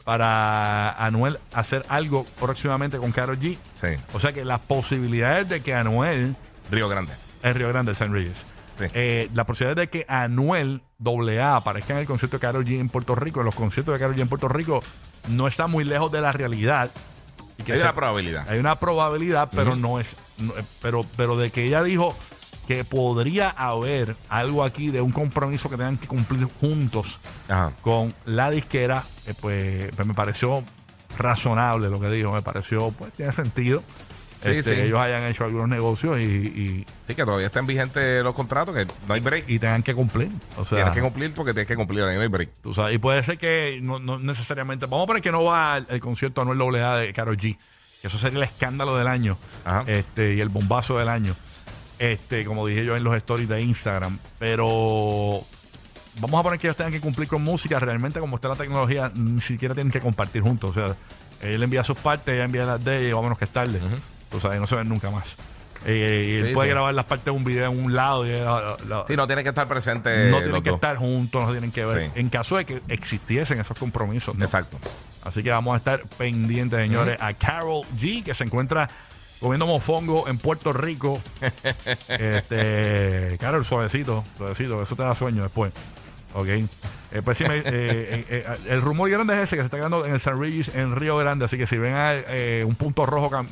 para 0.06 0.92
Anuel 1.06 1.40
hacer 1.52 1.86
algo 1.90 2.25
próximamente 2.40 2.98
con 2.98 3.12
Karol 3.12 3.38
G. 3.40 3.57
Sí. 3.81 3.88
O 4.13 4.19
sea 4.22 4.31
que 4.31 4.46
las 4.46 4.60
posibilidades 4.62 5.50
de 5.50 5.62
que 5.62 5.74
Anuel 5.74 6.36
Río 6.72 6.88
Grande. 6.88 7.12
en 7.44 7.56
Río 7.56 7.68
Grande, 7.69 7.94
San 7.96 8.13
Reyes. 8.13 8.38
Sí. 8.80 8.86
Eh, 8.94 9.30
la 9.34 9.46
posibilidad 9.46 9.75
de 9.75 9.90
que 9.90 10.06
Anuel 10.07 10.81
AA 11.04 11.56
aparezca 11.57 11.94
en 11.94 12.00
el 12.00 12.06
concierto 12.06 12.38
de 12.38 12.42
Karol 12.42 12.66
G 12.66 12.80
en 12.80 12.90
Puerto 12.90 13.16
Rico, 13.16 13.40
en 13.42 13.46
los 13.48 13.56
conciertos 13.56 13.94
de 13.94 14.00
Karol 14.00 14.16
G 14.16 14.22
en 14.22 14.30
Puerto 14.30 14.48
Rico, 14.48 14.81
no 15.30 15.48
está 15.48 15.68
muy 15.68 15.84
lejos 15.84 16.12
de 16.12 16.22
la 16.22 16.31
realidad. 16.31 16.92
Y 17.58 17.63
que 17.63 17.74
Hay 17.74 17.80
una 17.81 17.94
probabilidad. 17.94 18.50
hay 18.50 18.60
una 18.60 18.78
probabilidad, 18.80 19.50
pero 19.54 19.75
no 19.75 20.00
es. 20.00 20.08
no- 20.38 20.54
pero, 20.81 21.06
pero 21.18 21.36
de 21.38 21.50
que 21.51 21.63
ella 21.66 21.81
dijo 21.84 22.16
que 22.68 22.84
podría 22.84 23.50
haber 23.50 24.16
algo 24.30 24.64
aquí 24.64 24.90
de 24.90 25.02
un 25.02 25.12
compromiso 25.12 25.70
que 25.70 25.78
tengan 25.78 25.98
que 25.98 26.08
cumplir 26.08 26.46
juntos 26.60 27.20
Ajá. 27.48 27.72
con 27.82 28.14
la 28.26 28.50
disquera, 28.50 29.04
eh, 29.28 29.34
pues, 29.40 29.92
pues 29.96 30.08
me 30.08 30.14
pareció 30.14 30.64
razonable 31.18 31.90
lo 31.90 32.00
que 32.00 32.10
dijo. 32.10 32.32
Me 32.32 32.42
pareció, 32.42 32.92
pues 32.92 33.14
tiene 33.14 33.32
sentido. 33.34 33.84
Sí, 34.44 34.52
Este, 34.52 34.76
sí. 34.76 34.82
Ellos 34.82 35.00
hayan 35.00 35.24
hecho 35.24 35.44
algunos 35.46 35.68
negocios 35.70 36.20
y, 36.20 36.24
y, 36.24 36.86
Sí, 37.08 37.16
que 37.16 37.24
todavía 37.26 37.48
están 37.48 37.66
vigentes 37.66 38.24
los 38.24 38.34
contratos, 38.36 38.76
que 38.76 38.86
no 39.08 39.14
hay 39.14 39.20
break. 39.22 39.46
y 39.50 39.58
tengan 39.60 39.82
que 39.82 39.96
cumplir. 39.96 40.30
O 40.58 40.66
sea, 40.66 40.78
Tienes 40.78 40.94
que 40.94 41.02
cumplir 41.02 41.34
porque 41.34 41.54
tienes 41.54 41.68
que 41.68 41.76
cumplir, 41.76 42.02
no 42.02 42.08
hay 42.22 42.28
break. 42.28 42.50
y 42.92 42.98
puede 42.98 43.24
ser 43.24 43.38
que 43.38 43.80
no, 43.82 43.98
no 44.00 44.20
necesariamente. 44.20 44.86
Vamos 44.86 45.06
a 45.06 45.08
poner 45.08 45.22
que 45.24 45.32
no 45.32 45.44
va 45.44 45.76
al, 45.76 45.88
al 45.90 46.00
concierto 46.00 46.42
Anuel 46.42 46.76
AA 46.84 46.98
de 46.98 47.14
Karol 47.14 47.38
G. 47.38 47.58
Que 48.02 48.08
eso 48.08 48.18
sería 48.20 48.38
el 48.38 48.44
escándalo 48.44 48.96
del 48.98 49.08
año. 49.08 49.38
Ajá. 49.64 49.84
Este, 49.88 50.36
y 50.36 50.42
el 50.42 50.50
bombazo 50.50 51.00
del 51.00 51.10
año. 51.10 51.36
Este, 52.00 52.44
como 52.46 52.66
dije 52.68 52.84
yo 52.86 52.96
en 52.96 53.04
los 53.04 53.16
stories 53.16 53.48
de 53.48 53.62
Instagram. 53.62 54.20
Pero 54.40 55.44
vamos 56.20 56.40
a 56.40 56.44
poner 56.44 56.60
que 56.60 56.68
ellos 56.68 56.78
tengan 56.78 56.94
que 56.94 57.02
cumplir 57.02 57.28
con 57.28 57.42
música. 57.42 57.80
Realmente, 57.80 58.20
como 58.20 58.36
está 58.36 58.48
la 58.48 58.56
tecnología, 58.56 59.12
ni 59.16 59.42
siquiera 59.42 59.74
tienen 59.74 59.92
que 59.92 60.02
compartir 60.02 60.42
juntos. 60.42 60.72
O 60.72 60.74
sea, 60.74 60.96
él 61.42 61.62
envía 61.64 61.84
sus 61.84 61.98
partes, 61.98 62.34
ella 62.34 62.44
envía 62.46 62.66
las 62.66 62.84
de 62.84 63.00
ella 63.00 63.10
y 63.10 63.14
vámonos 63.14 63.38
que 63.38 63.46
es 63.46 63.52
tarde. 63.52 63.78
Ujú. 63.80 63.96
Tú 64.32 64.40
sabes, 64.40 64.60
no 64.60 64.68
se 64.68 64.75
ven 64.75 64.90
nunca 64.90 65.10
más. 65.12 65.36
Eh, 65.88 66.40
y 66.42 66.48
él 66.48 66.54
puede 66.54 66.68
sí. 66.70 66.74
grabar 66.74 66.94
las 66.96 67.06
partes 67.06 67.25
de 67.25 67.32
un 67.32 67.44
video 67.44 67.72
en 67.72 67.86
un 67.86 67.94
lado 67.94 68.25
y 68.25 68.32
ella- 68.32 68.46
la- 68.46 68.78
la- 68.88 69.04
Sí, 69.08 69.16
no 69.16 69.28
tiene 69.28 69.44
que 69.44 69.50
estar 69.50 69.68
presente. 69.68 70.30
no 70.32 70.40
tienen 70.42 70.64
que 70.64 70.72
dos. 70.72 70.78
estar 70.78 70.96
juntos, 70.98 71.46
no 71.46 71.52
tienen 71.52 71.72
que 71.72 71.86
ver. 71.86 72.06
Sí. 72.06 72.12
En 72.16 72.30
caso 72.30 72.58
de 72.58 72.66
que 72.66 72.82
existiesen 72.88 73.60
esos 73.60 73.78
compromisos. 73.78 74.34
¿no? 74.36 74.44
Exacto. 74.44 74.80
Así 75.24 75.44
que 75.44 75.52
vamos 75.52 75.75
a 75.75 75.78
estar 75.78 76.02
pendientes, 76.18 76.80
señores, 76.80 77.18
a 77.22 77.34
Carol 77.34 77.82
G, 78.00 78.24
que 78.24 78.34
se 78.34 78.44
encuentra 78.46 78.90
comiendo 79.39 79.68
mofongo 79.68 80.27
en 80.27 80.38
Puerto 80.38 80.74
Rico. 80.74 81.22
este, 82.10 83.38
Carol, 83.39 83.65
suavecito, 83.65 84.24
suavecito, 84.38 84.82
eso 84.82 84.96
te 84.96 85.04
da 85.04 85.15
sueño 85.15 85.44
después. 85.44 85.74
Ok. 86.34 86.48
Eh, 86.48 87.22
pues 87.24 87.38
sí, 87.38 87.46
me- 87.46 87.58
eh, 87.60 87.63
eh, 87.65 88.25
eh, 88.30 88.46
el 88.70 88.82
rumor 88.82 89.10
grande 89.10 89.36
es 89.36 89.44
ese 89.44 89.56
que 89.56 89.62
se 89.62 89.65
está 89.65 89.77
quedando 89.77 90.06
en 90.06 90.13
el 90.13 90.20
San 90.22 90.39
Regis 90.39 90.70
en 90.75 90.96
Río 90.96 91.15
Grande. 91.18 91.46
Así 91.46 91.58
que 91.58 91.65
si 91.68 91.77
ven 91.77 91.94
a, 91.94 92.13
eh, 92.13 92.63
un 92.68 92.75
punto 92.75 93.06
rojo 93.06 93.30
cam- 93.30 93.48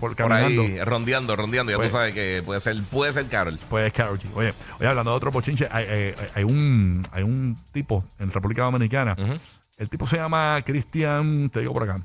por, 0.00 0.10
Por 0.10 0.16
caminando, 0.16 0.62
ahí, 0.62 0.78
rondeando, 0.82 1.36
rondeando. 1.36 1.72
Ya 1.72 1.76
Pues- 1.76 1.90
tú 1.92 1.98
sabes 1.98 2.14
que 2.14 2.42
puede 2.44 2.60
ser, 2.60 2.80
puede 2.90 3.12
ser 3.12 3.26
Carol. 3.26 3.58
es 3.84 3.92
Karol 3.92 4.18
G. 4.18 4.22
Oye, 4.34 4.54
oye, 4.78 4.88
hablando 4.88 5.10
de 5.10 5.16
otro 5.18 5.30
pochinche, 5.30 5.68
hay, 5.70 5.84
hay- 5.86 6.14
hay 6.36 6.44
un, 6.44 7.02
hay 7.12 7.22
un 7.22 7.58
tipo 7.72 8.02
en 8.18 8.30
República 8.30 8.62
Dominicana. 8.62 9.14
El 9.76 9.88
tipo 9.90 10.06
se 10.06 10.16
llama 10.16 10.62
Cristian, 10.64 11.50
te 11.50 11.60
digo 11.60 11.74
por 11.74 11.82
acá, 11.82 12.00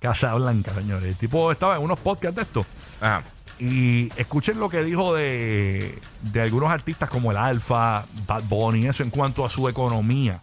Casablanca, 0.00 0.74
señores. 0.74 1.04
El 1.10 1.16
tipo 1.16 1.52
estaba 1.52 1.76
en 1.76 1.82
unos 1.82 2.00
podcasts 2.00 2.34
de 2.36 2.42
esto. 2.42 2.66
Ajá. 3.00 3.22
Y 3.58 4.10
escuchen 4.18 4.58
lo 4.58 4.70
que 4.70 4.82
dijo 4.82 5.14
de, 5.14 5.98
de 6.22 6.40
algunos 6.40 6.70
artistas 6.70 7.10
como 7.10 7.30
el 7.30 7.36
Alfa, 7.36 8.06
Bad 8.26 8.44
Bunny, 8.44 8.86
eso 8.86 9.02
en 9.02 9.10
cuanto 9.10 9.44
a 9.44 9.50
su 9.50 9.68
economía, 9.68 10.40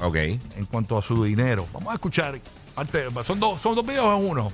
Ok. 0.00 0.16
en 0.16 0.66
cuanto 0.70 0.98
a 0.98 1.02
su 1.02 1.24
dinero. 1.24 1.66
Vamos 1.72 1.90
a 1.92 1.94
escuchar. 1.94 2.38
parte- 2.74 3.06
son, 3.24 3.40
dos, 3.40 3.58
son 3.60 3.74
dos 3.74 3.86
videos 3.86 4.18
en 4.20 4.26
uno. 4.30 4.52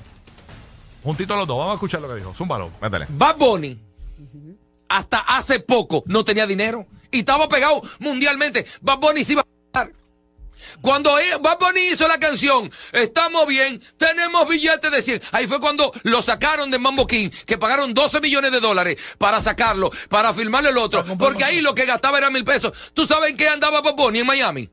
Juntito 1.03 1.35
los 1.37 1.47
dos. 1.49 1.59
Vamos 1.59 1.73
a 1.73 1.75
escuchar 1.75 2.01
lo 2.01 2.09
que 2.09 2.15
dijo. 2.17 2.33
Zúmbalo. 2.35 2.71
Métele. 2.81 3.07
Bad 3.09 3.37
Bunny, 3.37 3.77
hasta 4.89 5.19
hace 5.21 5.59
poco 5.61 6.03
no 6.07 6.25
tenía 6.25 6.47
dinero 6.47 6.87
y 7.11 7.19
estaba 7.19 7.49
pegado 7.49 7.83
mundialmente. 7.99 8.65
Bad 8.81 8.99
Bunny 8.99 9.25
se 9.25 9.33
iba. 9.33 9.45
Cuando 10.81 11.19
eh, 11.19 11.25
Bad 11.41 11.59
Bunny 11.59 11.81
hizo 11.93 12.07
la 12.09 12.19
canción, 12.19 12.71
estamos 12.93 13.47
bien, 13.47 13.81
tenemos 13.97 14.49
billetes 14.49 14.91
de 14.91 15.03
100. 15.03 15.23
Ahí 15.33 15.47
fue 15.47 15.61
cuando 15.61 15.93
lo 16.03 16.23
sacaron 16.23 16.71
de 16.71 16.79
Mambo 16.79 17.07
King, 17.07 17.31
que 17.47 17.59
pagaron 17.59 17.95
12 17.95 18.21
millones 18.21 18.53
de 18.53 18.61
dólares 18.61 18.97
para 19.19 19.41
sacarlo, 19.41 19.91
para 20.09 20.33
firmarle 20.35 20.71
el 20.71 20.79
otro. 20.79 21.05
Porque 21.19 21.45
ahí 21.45 21.61
lo 21.61 21.75
que 21.75 21.87
gastaba 21.87 22.19
era 22.19 22.31
mil 22.31 22.45
pesos. 22.45 22.73
¿Tú 22.95 23.07
sabes 23.07 23.31
en 23.31 23.37
qué 23.37 23.49
andaba 23.49 23.81
Bad 23.81 23.95
Bunny 23.95 24.21
en 24.21 24.27
Miami? 24.27 24.71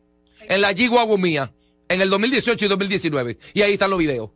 En 0.47 0.61
la 0.61 0.73
G-Wagon 0.73 1.19
mía, 1.19 1.51
en 1.89 2.01
el 2.01 2.09
2018 2.09 2.65
y 2.65 2.67
2019. 2.67 3.37
Y 3.53 3.61
ahí 3.61 3.73
están 3.73 3.89
los 3.89 3.99
videos. 3.99 4.29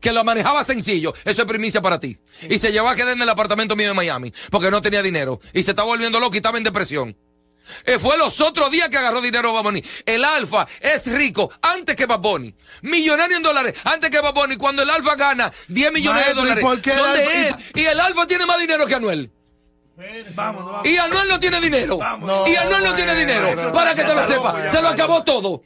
Que 0.00 0.12
lo 0.12 0.24
manejaba 0.24 0.64
sencillo, 0.64 1.14
eso 1.24 1.42
es 1.42 1.48
primicia 1.48 1.82
para 1.82 2.00
ti. 2.00 2.18
Y 2.48 2.58
se 2.58 2.72
llevó 2.72 2.88
a 2.88 2.96
quedar 2.96 3.12
en 3.12 3.22
el 3.22 3.28
apartamento 3.28 3.76
mío 3.76 3.90
en 3.90 3.96
Miami, 3.96 4.32
porque 4.50 4.70
no 4.70 4.80
tenía 4.80 5.02
dinero. 5.02 5.40
Y 5.52 5.62
se 5.62 5.72
estaba 5.72 5.86
volviendo 5.86 6.18
loco 6.18 6.34
y 6.34 6.38
estaba 6.38 6.58
en 6.58 6.64
depresión. 6.64 7.16
Eh, 7.84 7.98
fue 7.98 8.16
los 8.18 8.40
otros 8.40 8.70
días 8.70 8.88
que 8.88 8.96
agarró 8.98 9.20
dinero 9.20 9.52
Bad 9.52 9.62
Bunny. 9.62 9.82
El 10.06 10.24
Alfa 10.24 10.66
es 10.80 11.06
rico 11.06 11.50
antes 11.62 11.96
que 11.96 12.06
Bad 12.06 12.18
Bunny. 12.20 12.54
Millonario 12.82 13.36
en 13.36 13.42
dólares 13.42 13.74
antes 13.84 14.10
que 14.10 14.20
Bad 14.20 14.34
Bunny. 14.34 14.56
Cuando 14.56 14.82
el 14.82 14.90
Alfa 14.90 15.14
gana 15.16 15.52
10 15.68 15.92
millones 15.92 16.22
Maestro, 16.22 16.32
¿y 16.32 16.34
de 16.34 16.40
dólares 16.42 16.64
por 16.64 16.80
qué 16.82 16.90
el 16.90 16.96
son 16.96 17.12
de 17.14 17.22
Alfa- 17.24 17.48
él. 17.48 17.56
Y 17.74 17.84
el 17.84 18.00
Alfa 18.00 18.26
tiene 18.26 18.46
más 18.46 18.58
dinero 18.58 18.86
que 18.86 18.94
Anuel. 18.94 19.30
Vamos, 20.34 20.64
vamos. 20.64 20.86
Y 20.88 20.96
Anuel 20.96 21.28
no 21.28 21.38
tiene 21.38 21.60
dinero. 21.60 21.98
Vamos. 21.98 22.48
y 22.48 22.56
Anuel 22.56 22.82
no 22.82 22.94
tiene 22.94 23.14
dinero. 23.14 23.72
Para 23.72 23.94
que 23.94 24.02
te 24.04 24.14
lo 24.14 24.26
sepas. 24.26 24.70
Se 24.70 24.80
lo 24.82 24.88
acabó 24.88 25.22
todo. 25.22 25.62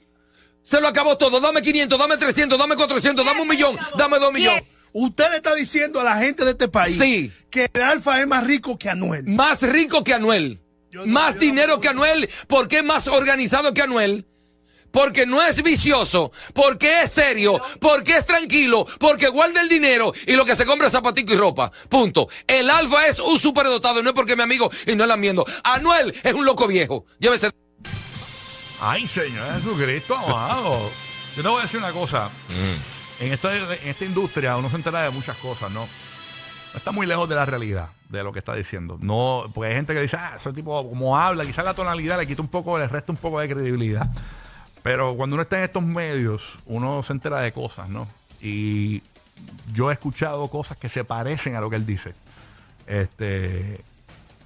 Se 0.62 0.80
lo 0.80 0.88
acabó 0.88 1.16
todo. 1.16 1.40
Dame 1.40 1.62
500, 1.62 1.98
dame 1.98 2.16
300, 2.16 2.58
dame 2.58 2.76
400, 2.76 3.24
dame 3.24 3.40
un 3.42 3.48
millón, 3.48 3.78
dame 3.96 4.18
2 4.18 4.32
millones. 4.32 4.64
Usted 4.92 5.30
le 5.30 5.36
está 5.36 5.54
diciendo 5.54 6.00
a 6.00 6.04
la 6.04 6.16
gente 6.18 6.44
de 6.44 6.52
este 6.52 6.68
país 6.68 6.98
Sí. 6.98 7.30
que 7.50 7.68
el 7.72 7.82
Alfa 7.82 8.20
es 8.20 8.26
más 8.26 8.44
rico 8.44 8.78
que 8.78 8.88
Anuel. 8.90 9.24
Más 9.26 9.60
rico 9.62 10.02
que 10.02 10.14
Anuel. 10.14 10.60
No- 11.04 11.06
más 11.12 11.38
dinero 11.38 11.80
que 11.80 11.88
Anuel. 11.88 12.28
porque 12.48 12.78
es 12.78 12.84
más 12.84 13.08
organizado 13.08 13.74
que 13.74 13.82
Anuel? 13.82 14.26
Porque 14.92 15.26
no 15.26 15.42
es 15.42 15.62
vicioso, 15.62 16.32
porque 16.54 17.02
es 17.02 17.12
serio, 17.12 17.60
porque 17.80 18.16
es 18.16 18.24
tranquilo, 18.24 18.86
porque 18.98 19.28
guarda 19.28 19.60
el 19.60 19.68
dinero 19.68 20.14
y 20.26 20.32
lo 20.36 20.46
que 20.46 20.56
se 20.56 20.64
compra 20.64 20.86
es 20.86 20.92
zapatico 20.94 21.34
y 21.34 21.36
ropa. 21.36 21.70
Punto. 21.90 22.28
El 22.46 22.70
alfa 22.70 23.06
es 23.06 23.18
un 23.18 23.38
superdotado, 23.38 24.02
no 24.02 24.10
es 24.10 24.14
porque 24.14 24.36
mi 24.36 24.42
amigo 24.42 24.70
y 24.86 24.94
no 24.94 25.04
es 25.04 25.08
lamiendo. 25.08 25.44
Anuel 25.64 26.18
es 26.22 26.32
un 26.32 26.46
loco 26.46 26.66
viejo. 26.66 27.04
Llévese. 27.18 27.50
Ay, 28.80 29.06
Señor 29.08 29.54
Jesucristo, 29.60 30.16
amado. 30.16 30.90
Yo 31.36 31.42
te 31.42 31.48
voy 31.48 31.60
a 31.60 31.62
decir 31.64 31.78
una 31.80 31.92
cosa. 31.92 32.30
En, 33.20 33.32
esta, 33.32 33.54
en 33.54 33.88
esta 33.88 34.04
industria 34.04 34.56
uno 34.56 34.70
se 34.70 34.76
entera 34.76 35.02
de 35.02 35.10
muchas 35.10 35.36
cosas. 35.38 35.70
No 35.72 35.86
está 36.74 36.90
muy 36.90 37.06
lejos 37.06 37.28
de 37.28 37.34
la 37.34 37.44
realidad, 37.44 37.88
de 38.08 38.22
lo 38.22 38.32
que 38.32 38.38
está 38.38 38.54
diciendo. 38.54 38.98
No, 39.00 39.44
porque 39.54 39.70
hay 39.70 39.76
gente 39.76 39.94
que 39.94 40.00
dice, 40.00 40.16
ah, 40.16 40.34
ese 40.36 40.52
tipo 40.52 40.88
como 40.88 41.16
habla, 41.16 41.44
quizás 41.44 41.64
la 41.64 41.74
tonalidad 41.74 42.18
le 42.18 42.26
quita 42.26 42.42
un 42.42 42.48
poco, 42.48 42.78
le 42.78 42.88
resta 42.88 43.12
un 43.12 43.18
poco 43.18 43.40
de 43.40 43.48
credibilidad. 43.48 44.08
Pero 44.82 45.16
cuando 45.16 45.34
uno 45.34 45.42
está 45.42 45.58
en 45.58 45.64
estos 45.64 45.82
medios, 45.82 46.58
uno 46.66 47.02
se 47.02 47.12
entera 47.12 47.40
de 47.40 47.52
cosas, 47.52 47.88
¿no? 47.88 48.06
Y 48.40 49.02
yo 49.72 49.90
he 49.90 49.94
escuchado 49.94 50.48
cosas 50.48 50.78
que 50.78 50.88
se 50.88 51.04
parecen 51.04 51.56
a 51.56 51.60
lo 51.60 51.68
que 51.68 51.76
él 51.76 51.86
dice. 51.86 52.14
Este, 52.86 53.80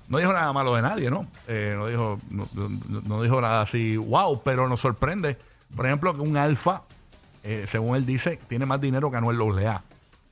no 0.09 0.19
dijo 0.19 0.33
nada 0.33 0.52
malo 0.52 0.75
de 0.75 0.83
nadie, 0.83 1.11
¿no? 1.11 1.26
Eh, 1.47 1.75
no, 1.76 1.87
dijo, 1.87 2.19
no, 2.31 3.23
dijo 3.23 3.40
nada 3.40 3.62
así, 3.62 3.97
wow, 3.97 4.43
pero 4.43 4.69
nos 4.69 4.81
sorprende. 4.81 5.37
Por 5.76 5.87
ejemplo, 5.87 6.14
que 6.14 6.21
un 6.21 6.37
alfa, 6.37 6.83
eh, 7.45 7.67
según 7.71 7.97
él 7.97 8.07
dice, 8.07 8.38
tiene 8.49 8.67
más 8.67 8.81
dinero 8.81 9.11
que 9.11 9.19
Anuel 9.19 9.67
AA. 9.67 9.83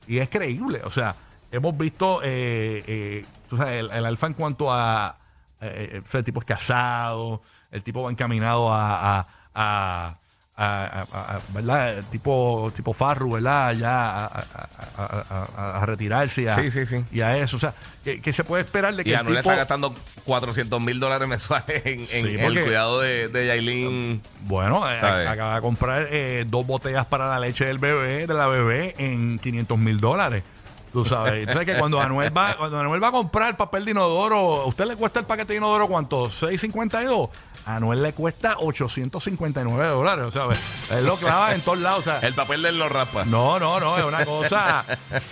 Y 0.07 0.17
es 0.17 0.29
creíble, 0.29 0.81
o 0.83 0.89
sea, 0.89 1.15
hemos 1.51 1.77
visto, 1.77 2.21
eh, 2.23 2.83
eh, 2.87 3.25
tú 3.49 3.57
sabes, 3.57 3.79
el, 3.79 3.91
el 3.91 4.05
alfa 4.05 4.27
en 4.27 4.33
cuanto 4.33 4.71
a, 4.73 5.17
eh, 5.61 6.01
eh, 6.03 6.17
el 6.17 6.23
tipo 6.23 6.39
es 6.39 6.45
casado, 6.45 7.41
el 7.71 7.83
tipo 7.83 8.03
va 8.03 8.11
encaminado 8.11 8.73
a, 8.73 9.19
a, 9.19 9.25
a- 9.55 10.15
a- 10.61 11.39
¿verdad? 11.53 12.03
Tipo, 12.11 12.71
tipo 12.75 12.91
Farru, 12.93 13.31
¿verdad? 13.33 13.73
Ya 13.73 14.25
a, 14.25 15.85
retirarse 15.85 16.41
y 16.43 16.47
a, 16.47 16.55
Sí, 16.55 16.69
sí, 16.71 16.85
sí. 16.85 17.05
y 17.11 17.21
a 17.21 17.37
eso. 17.37 17.57
O 17.57 17.59
sea, 17.59 17.73
que, 18.03 18.21
que 18.21 18.33
se 18.33 18.43
puede 18.43 18.63
esperar 18.63 18.93
de 18.95 19.03
que 19.03 19.11
Y 19.11 19.13
el 19.13 19.25
tipo... 19.25 19.39
está 19.39 19.55
gastando 19.55 19.95
400 20.25 20.81
mil 20.81 20.99
dólares 20.99 21.27
mensuales 21.29 21.85
en, 21.85 22.05
el 22.39 22.63
cuidado 22.63 22.99
de, 22.99 23.29
de 23.29 23.47
Yailin. 23.47 24.21
Bueno, 24.41 24.89
eh, 24.89 24.97
acaba 24.97 25.55
de 25.55 25.61
comprar 25.61 26.07
eh, 26.11 26.45
dos 26.47 26.65
botellas 26.65 27.05
para 27.05 27.27
la 27.29 27.39
leche 27.39 27.65
del 27.65 27.79
bebé, 27.79 28.27
de 28.27 28.33
la 28.33 28.47
bebé, 28.47 28.95
en 28.97 29.39
500 29.39 29.77
mil 29.77 29.99
dólares. 29.99 30.43
Tú 30.91 31.05
sabes. 31.05 31.47
Entonces 31.47 31.65
que 31.65 31.79
cuando 31.79 32.01
Anuel 32.01 32.35
va, 32.35 32.55
cuando 32.57 32.79
Anuel 32.79 33.03
va 33.03 33.09
a 33.09 33.11
comprar 33.11 33.55
papel 33.57 33.85
de 33.85 33.91
inodoro, 33.91 34.61
¿a 34.61 34.65
usted 34.65 34.85
le 34.85 34.95
cuesta 34.95 35.19
el 35.19 35.25
paquete 35.25 35.53
de 35.53 35.57
inodoro 35.57 35.87
cuánto? 35.87 36.29
¿6.52? 36.29 37.29
A 37.65 37.75
Anuel 37.75 38.01
le 38.01 38.13
cuesta 38.13 38.55
859 38.57 39.87
dólares. 39.89 40.25
O 40.25 40.31
sea, 40.31 40.97
él 40.97 41.05
lo 41.05 41.15
clava 41.17 41.53
en 41.53 41.61
todos 41.61 41.79
lados. 41.79 41.99
O 41.99 42.03
sea, 42.03 42.19
El 42.19 42.33
papel 42.33 42.61
de 42.63 42.69
él 42.69 42.79
lo 42.79 42.89
raspa. 42.89 43.25
no, 43.25 43.59
no, 43.59 43.79
no, 43.79 43.97
es 43.97 44.05
una 44.05 44.25
cosa. 44.25 44.85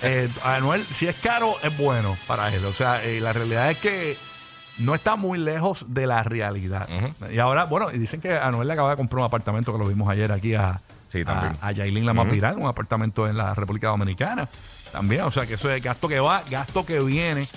eh, 0.03 0.29
Anuel, 0.43 0.83
si 0.85 1.07
es 1.07 1.15
caro, 1.15 1.55
es 1.63 1.75
bueno 1.77 2.15
para 2.27 2.53
él. 2.53 2.63
O 2.65 2.73
sea, 2.73 3.03
eh, 3.03 3.19
la 3.19 3.33
realidad 3.33 3.71
es 3.71 3.77
que 3.79 4.17
no 4.77 4.93
está 4.93 5.15
muy 5.15 5.39
lejos 5.39 5.85
de 5.87 6.05
la 6.05 6.23
realidad. 6.23 6.87
Y 7.31 7.39
ahora, 7.39 7.65
bueno, 7.65 7.89
y 7.91 7.97
dicen 7.97 8.21
que 8.21 8.37
Anuel 8.37 8.67
le 8.67 8.73
acaba 8.73 8.91
de 8.91 8.97
comprar 8.97 9.19
un 9.19 9.25
apartamento 9.25 9.71
que 9.73 9.79
lo 9.79 9.87
vimos 9.87 10.07
ayer 10.09 10.31
aquí 10.31 10.53
a, 10.53 10.79
Sí, 11.09 11.23
también. 11.23 11.57
a, 11.61 11.67
a 11.67 11.71
Yailin 11.71 12.05
la 12.05 12.13
más 12.13 12.29
viral, 12.29 12.57
un 12.57 12.67
apartamento 12.67 13.27
en 13.27 13.37
la 13.37 13.53
República 13.55 13.87
Dominicana. 13.87 14.49
También, 14.91 15.21
o 15.21 15.31
sea, 15.31 15.45
que 15.45 15.53
eso 15.55 15.69
es 15.71 15.81
gasto 15.83 16.07
que 16.07 16.19
va, 16.19 16.43
gasto 16.49 16.85
que 16.85 16.99
viene. 16.99 17.47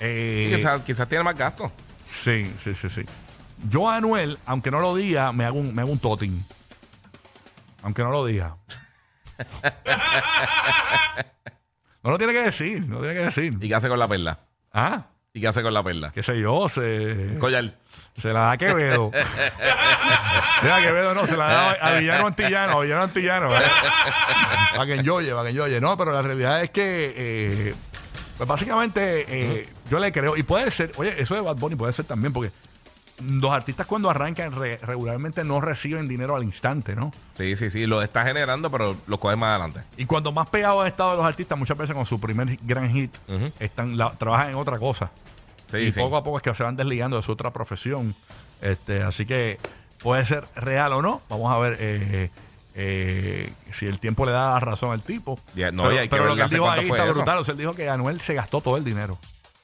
Eh, 0.00 0.50
Quizás, 0.54 0.82
quizás 0.82 1.08
tiene 1.08 1.24
más 1.24 1.36
gasto. 1.36 1.70
Sí, 2.06 2.52
sí, 2.62 2.74
sí, 2.74 2.88
sí. 2.90 3.02
Yo 3.70 3.88
a 3.90 3.96
Anuel, 3.96 4.38
aunque 4.46 4.70
no 4.70 4.80
lo 4.80 4.94
diga, 4.94 5.32
me 5.32 5.44
hago 5.44 5.58
un, 5.58 5.74
me 5.74 5.82
hago 5.82 5.90
un 5.92 5.98
totin. 5.98 6.44
Aunque 7.82 8.02
no 8.02 8.10
lo 8.10 8.24
diga. 8.26 8.56
no 12.02 12.10
lo 12.10 12.18
tiene 12.18 12.32
que 12.32 12.42
decir, 12.42 12.86
no 12.88 12.98
tiene 13.00 13.14
que 13.14 13.20
decir. 13.20 13.58
¿Y 13.60 13.68
qué 13.68 13.74
hace 13.74 13.88
con 13.88 13.98
la 13.98 14.08
perla? 14.08 14.38
Ah, 14.72 15.06
¿Y 15.36 15.40
qué 15.40 15.48
hace 15.48 15.62
con 15.62 15.74
la 15.74 15.82
perla? 15.82 16.12
qué 16.12 16.22
sé 16.22 16.40
yo, 16.40 16.66
se, 16.70 17.36
Collar. 17.38 17.70
se 18.22 18.32
la 18.32 18.40
da 18.40 18.50
a 18.52 18.56
Quevedo. 18.56 19.10
Mira, 20.62 20.80
Quevedo 20.80 21.14
no, 21.14 21.26
se 21.26 21.36
la 21.36 21.44
da 21.44 21.72
a 21.72 21.98
Villano 21.98 22.28
Antillano, 22.28 22.78
a 22.78 22.82
Villano 22.82 23.02
Antillano. 23.02 23.54
¿eh? 23.54 23.60
Para 24.72 24.86
que 24.86 24.94
enjoye, 24.94 25.32
para 25.32 25.42
que 25.42 25.50
enjoye. 25.50 25.78
No, 25.78 25.94
pero 25.98 26.12
la 26.12 26.22
realidad 26.22 26.62
es 26.62 26.70
que, 26.70 27.12
eh, 27.14 27.74
pues 28.38 28.48
básicamente, 28.48 29.26
eh, 29.28 29.68
yo 29.90 29.98
le 29.98 30.10
creo, 30.10 30.38
y 30.38 30.42
puede 30.42 30.70
ser, 30.70 30.92
oye, 30.96 31.14
eso 31.18 31.34
de 31.34 31.42
Bad 31.42 31.56
Bunny 31.56 31.76
puede 31.76 31.92
ser 31.92 32.06
también, 32.06 32.32
porque 32.32 32.50
los 33.18 33.50
artistas 33.52 33.86
cuando 33.86 34.10
arrancan 34.10 34.52
re- 34.52 34.78
regularmente 34.78 35.42
no 35.44 35.60
reciben 35.60 36.06
dinero 36.08 36.36
al 36.36 36.42
instante, 36.42 36.94
¿no? 36.94 37.12
Sí, 37.34 37.56
sí, 37.56 37.70
sí. 37.70 37.86
Lo 37.86 38.02
está 38.02 38.24
generando, 38.24 38.70
pero 38.70 38.96
lo 39.06 39.18
coge 39.20 39.36
más 39.36 39.50
adelante. 39.50 39.80
Y 39.96 40.04
cuando 40.06 40.32
más 40.32 40.48
pegados 40.50 40.82
han 40.82 40.86
estado 40.88 41.16
los 41.16 41.24
artistas, 41.24 41.58
muchas 41.58 41.78
veces 41.78 41.94
con 41.94 42.04
su 42.06 42.20
primer 42.20 42.56
gran 42.62 42.92
hit, 42.92 43.14
Ujú. 43.28 43.50
están 43.58 43.96
la- 43.96 44.10
trabajan 44.12 44.50
en 44.50 44.56
otra 44.56 44.78
cosa. 44.78 45.10
Sí, 45.70 45.78
y 45.78 45.92
sí. 45.92 45.98
poco 46.00 46.16
a 46.16 46.22
poco 46.24 46.36
es 46.36 46.42
que 46.42 46.54
se 46.54 46.62
van 46.62 46.76
desligando 46.76 47.16
de 47.16 47.22
su 47.22 47.32
otra 47.32 47.50
profesión. 47.52 48.14
Este, 48.60 49.02
así 49.02 49.26
que 49.26 49.58
puede 50.02 50.24
ser 50.26 50.44
real 50.54 50.92
o 50.92 51.02
no. 51.02 51.22
Vamos 51.28 51.52
a 51.52 51.58
ver 51.58 51.76
eh, 51.80 52.30
eh, 52.74 53.52
si 53.78 53.86
el 53.86 53.98
tiempo 53.98 54.26
le 54.26 54.32
da 54.32 54.52
la 54.54 54.60
razón 54.60 54.92
al 54.92 55.02
tipo. 55.02 55.38
Ya, 55.54 55.72
no, 55.72 55.84
pero 55.84 55.94
y 55.94 55.98
hay 55.98 56.04
que 56.08 56.10
pero 56.10 56.22
ver 56.24 56.30
lo 56.30 56.34
que 56.36 56.40
él 56.42 56.44
hace 56.46 56.54
dijo 56.56 56.64
cuánto 56.66 56.80
ahí 56.82 56.88
fue 56.88 56.98
está 56.98 57.10
eso. 57.10 57.18
brutal. 57.20 57.38
O 57.38 57.44
sea, 57.44 57.52
él 57.52 57.58
dijo 57.58 57.74
que 57.74 57.88
Anuel 57.88 58.20
se 58.20 58.34
gastó 58.34 58.60
todo 58.60 58.76
el 58.76 58.84
dinero. 58.84 59.18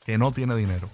Que 0.04 0.18
no 0.18 0.32
tiene 0.32 0.56
dinero. 0.56 0.88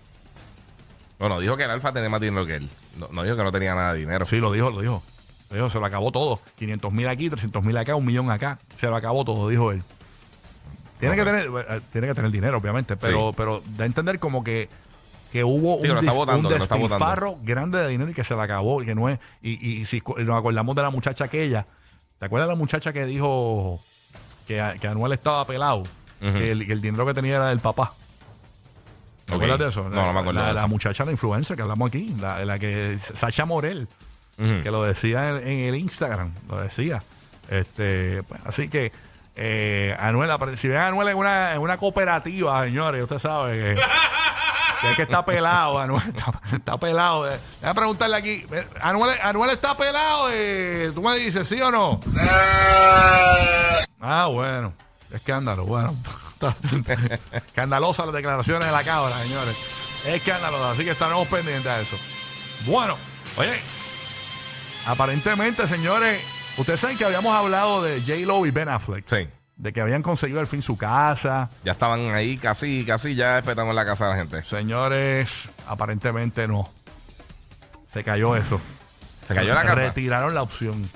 Bueno, 1.19 1.41
dijo 1.41 1.57
que 1.57 1.65
el 1.65 1.71
Alfa 1.71 1.93
tenía 1.93 2.09
más 2.09 2.21
dinero 2.21 2.47
que 2.47 2.57
él. 2.57 2.69
No, 2.97 3.09
no 3.11 3.23
dijo 3.23 3.37
que 3.37 3.43
no 3.45 3.53
tenía 3.53 3.75
nada 3.75 3.93
de 3.95 4.01
dinero. 4.01 4.25
Sí, 4.27 4.37
lo 4.39 4.53
dijo, 4.53 4.71
lo 4.71 4.81
dijo. 4.81 5.03
Lo 5.51 5.57
dijo, 5.57 5.71
se 5.71 5.81
lo 5.81 5.87
acabó 5.87 6.13
todo. 6.13 6.41
500 6.59 6.93
mil 6.93 7.09
aquí, 7.09 7.29
300 7.31 7.65
mil 7.65 7.77
acá, 7.77 7.95
un 7.97 8.05
millón 8.05 8.31
acá. 8.31 8.59
Se 8.81 8.87
lo 8.87 8.97
acabó 8.97 9.25
todo, 9.25 9.49
dijo 9.49 9.73
él. 9.73 9.83
Tiene, 11.01 11.15
que, 11.17 11.25
tener, 11.25 11.47
eh, 11.47 11.81
tiene 11.93 12.09
que 12.09 12.15
tener 12.15 12.31
dinero, 12.31 12.59
obviamente, 12.59 12.97
pero, 12.97 13.29
Sí. 13.31 13.35
pero 13.37 13.63
da 13.77 13.85
a 13.85 13.87
entender 13.87 14.19
como 14.19 14.43
que, 14.43 14.69
que 15.33 15.45
hubo 15.45 15.81
Sí, 15.81 15.89
un, 15.89 15.99
dis- 15.99 16.37
un 16.39 16.49
despilfarro 16.49 17.39
grande 17.43 17.79
de 17.79 17.89
dinero 17.89 18.11
y 18.11 18.15
que 18.15 18.25
se 18.25 18.35
le 18.35 18.43
acabó 18.43 18.83
y 18.83 18.87
que 18.87 18.95
no 18.97 19.09
es. 19.09 19.19
Y, 19.41 19.81
y 19.83 19.87
si 19.87 20.03
nos 20.25 20.37
acordamos 20.39 20.75
de 20.75 20.83
la 20.83 20.91
muchacha 20.91 21.25
aquella, 21.25 21.67
¿te 22.19 22.27
acuerdas 22.27 22.49
de 22.49 22.55
la 22.55 22.59
muchacha 22.59 22.93
que 22.93 23.05
dijo 23.07 23.81
que, 24.49 24.63
que 24.81 24.87
Anuel 24.89 25.13
estaba 25.13 25.45
pelado? 25.47 25.85
que, 26.21 26.51
el, 26.51 26.67
que 26.67 26.73
el 26.73 26.81
dinero 26.81 27.07
que 27.07 27.15
tenía 27.15 27.37
era 27.37 27.49
del 27.51 27.61
papá. 27.61 27.95
¿Te 29.29 29.35
acuerdas 29.35 29.59
de 29.59 29.69
eso? 29.69 29.89
No, 29.89 30.07
no 30.07 30.13
me 30.13 30.21
acuerdo 30.21 30.41
La, 30.41 30.49
de 30.49 30.55
la 30.55 30.67
muchacha, 30.67 31.05
la 31.05 31.11
influencer 31.13 31.55
que 31.57 31.63
hablamos 31.63 31.89
aquí, 31.89 32.15
la, 32.19 32.45
la 32.45 32.59
que 32.59 32.99
Sacha 33.19 33.45
Morel 33.45 33.87
que 34.37 34.71
lo 34.71 34.85
decía 34.85 35.31
en, 35.31 35.49
en 35.49 35.59
el 35.69 35.75
Instagram, 35.75 36.33
lo 36.49 36.61
decía. 36.61 37.03
Este, 37.49 38.23
pues, 38.23 38.41
así 38.47 38.69
que 38.69 38.93
eh, 39.35 39.97
Anuel, 39.99 40.31
si 40.59 40.69
ven 40.69 40.77
a 40.79 40.87
Anuel 40.89 41.09
en 41.09 41.17
una, 41.17 41.55
en 41.55 41.61
una 41.61 41.77
cooperativa, 41.77 42.63
señores, 42.65 43.03
usted 43.03 43.19
sabe 43.19 43.53
que, 43.53 43.81
que 44.81 44.91
es 44.91 44.97
que 44.97 45.03
está 45.03 45.25
pelado, 45.25 45.79
Anuel 45.81 46.03
está, 46.09 46.41
está 46.55 46.77
pelado. 46.77 47.29
Eh, 47.29 47.37
Déjame 47.61 47.75
preguntarle 47.81 48.17
aquí, 48.17 48.47
eh, 48.53 48.67
Anuel, 48.81 49.19
Anuel 49.23 49.51
está 49.51 49.77
pelado, 49.77 50.29
eh, 50.31 50.93
tú 50.95 51.03
me 51.03 51.17
dices, 51.17 51.49
¿sí 51.49 51.61
o 51.61 51.71
no? 51.73 51.99
Ah, 54.01 54.27
bueno, 54.31 54.73
escándalo, 55.13 55.65
bueno. 55.65 55.95
Escandalosas 57.33 58.07
las 58.07 58.15
declaraciones 58.15 58.67
de 58.67 58.73
la 58.73 58.85
cámara, 58.85 59.17
señores. 59.19 59.57
Escandalosa, 60.07 60.71
así 60.71 60.85
que 60.85 60.91
estaremos 60.91 61.27
pendientes 61.29 61.67
a 61.67 61.81
eso. 61.81 61.97
Bueno, 62.67 62.97
oye, 63.37 63.61
aparentemente, 64.87 65.67
señores, 65.67 66.23
Ustedes 66.59 66.81
saben 66.81 66.99
que 66.99 67.05
habíamos 67.05 67.33
hablado 67.33 67.85
de 67.85 68.01
J-Lo 68.01 68.45
y 68.45 68.51
Ben 68.51 68.69
Affleck. 68.69 69.05
Sí. 69.07 69.29
De 69.57 69.73
que 69.73 69.81
habían 69.81 70.03
conseguido 70.03 70.41
al 70.41 70.49
fin 70.49 70.61
su 70.61 70.77
casa. 70.77 71.51
Ya 71.63 71.71
estaban 71.71 72.13
ahí 72.17 72.37
casi, 72.37 72.85
casi 72.85 73.15
ya 73.15 73.39
espetamos 73.39 73.77
la 73.77 73.85
casa 73.85 74.07
de 74.07 74.11
la 74.11 74.17
gente. 74.17 74.43
Señores, 74.43 75.31
aparentemente 75.69 76.49
no. 76.49 76.69
Se 77.93 78.03
cayó 78.03 78.35
eso. 78.35 78.61
Se 79.25 79.37
cayó 79.37 79.55
la 79.55 79.63
casa. 79.63 79.77
Retiraron 79.77 80.35
la 80.35 80.43
opción. 80.43 80.91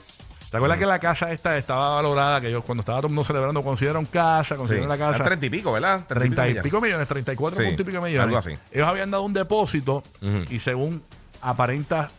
¿Te 0.53 0.59
acuerdas 0.59 0.77
que 0.79 0.85
la 0.87 0.99
casa 0.99 1.33
esta 1.33 1.57
estaba 1.57 1.95
valorada? 1.97 2.41
Que 2.43 2.51
yo 2.53 2.63
cuando 2.63 2.83
estaba 2.83 2.99
todo 2.99 3.07
el 3.09 3.15
mundo 3.15 3.25
celebrando 3.25 3.63
consiguieron 3.65 4.05
casa, 4.05 4.55
Sí. 4.55 4.59
consiguieron 4.59 4.89
la 4.91 4.99
casa. 4.99 5.25
Treinta 5.25 5.47
y 5.47 5.51
pico, 5.51 5.73
¿verdad? 5.73 6.05
Treinta 6.07 6.47
y 6.49 6.61
pico 6.61 6.79
millones, 6.81 7.09
34 7.09 7.59
Sí, 7.59 7.67
punto 7.69 7.83
y 7.83 7.85
pico 7.87 8.01
millones. 8.03 8.23
algo 8.27 8.37
así. 8.37 8.51
Ellos 8.71 8.87
habían 8.87 9.11
dado 9.11 9.25
un 9.25 9.33
depósito 9.33 10.05
Ujú. 10.21 10.45
y 10.55 10.61
según 10.61 11.03
aparenta 11.41 12.11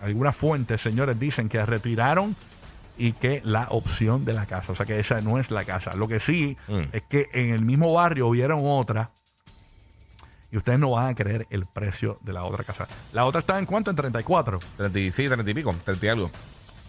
algunas 0.00 0.34
fuentes, 0.34 0.80
señores, 0.80 1.20
dicen 1.20 1.48
que 1.50 1.64
retiraron 1.64 2.34
y 2.96 3.12
que 3.12 3.42
la 3.44 3.66
opción 3.68 4.24
de 4.24 4.32
la 4.32 4.46
casa. 4.46 4.72
O 4.72 4.74
sea 4.74 4.86
que 4.86 4.98
esa 4.98 5.20
no 5.20 5.38
es 5.38 5.50
la 5.50 5.64
casa. 5.66 5.94
Lo 5.94 6.08
que 6.08 6.20
sí 6.20 6.56
Mm. 6.68 6.80
es 6.92 7.02
que 7.02 7.28
en 7.34 7.50
el 7.50 7.60
mismo 7.60 7.92
barrio 7.92 8.28
hubieron 8.28 8.60
otra 8.64 9.10
y 10.50 10.56
ustedes 10.56 10.78
no 10.78 10.90
van 10.92 11.08
a 11.08 11.14
creer 11.14 11.46
el 11.50 11.66
precio 11.66 12.18
de 12.22 12.32
la 12.32 12.44
otra 12.44 12.64
casa. 12.64 12.88
La 13.12 13.24
otra 13.26 13.40
está 13.40 13.58
en 13.58 13.66
cuánto? 13.66 13.90
En 13.90 13.96
34. 13.96 14.58
Treinta 14.78 14.98
y- 14.98 15.12
sí, 15.12 15.26
treinta 15.28 15.50
y 15.50 15.54
pico, 15.54 15.74
treinta 15.84 16.06
y 16.06 16.08
algo. 16.08 16.30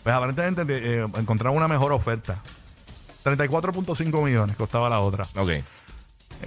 Pues 0.03 0.13
aparentemente 0.15 0.63
eh, 0.69 1.05
encontraron 1.15 1.55
una 1.57 1.67
mejor 1.67 1.91
oferta. 1.93 2.41
34.5 3.23 4.23
millones 4.23 4.55
costaba 4.57 4.89
la 4.89 4.99
otra. 4.99 5.25
Ok. 5.35 5.49
Eh, 5.49 5.63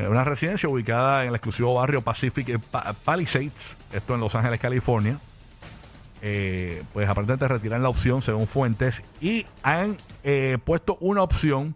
una 0.09 0.25
residencia 0.25 0.69
ubicada 0.69 1.23
en 1.23 1.31
el 1.31 1.35
exclusivo 1.37 1.73
barrio 1.75 2.03
Pacific 2.03 2.49
eh, 2.51 2.59
Pa- 2.59 2.93
Palisades, 2.93 3.77
esto 3.93 4.15
en 4.15 4.21
Los 4.21 4.35
Ángeles, 4.35 4.61
California. 4.61 5.19
Eh, 6.23 6.83
pues 6.93 7.09
aparentemente 7.09 7.47
retiran 7.49 7.83
la 7.83 7.89
opción 7.89 8.21
según 8.23 8.47
fuentes 8.47 9.03
y 9.21 9.47
han 9.63 9.97
eh, 10.25 10.59
puesto 10.65 10.97
una 11.01 11.23
opción 11.23 11.75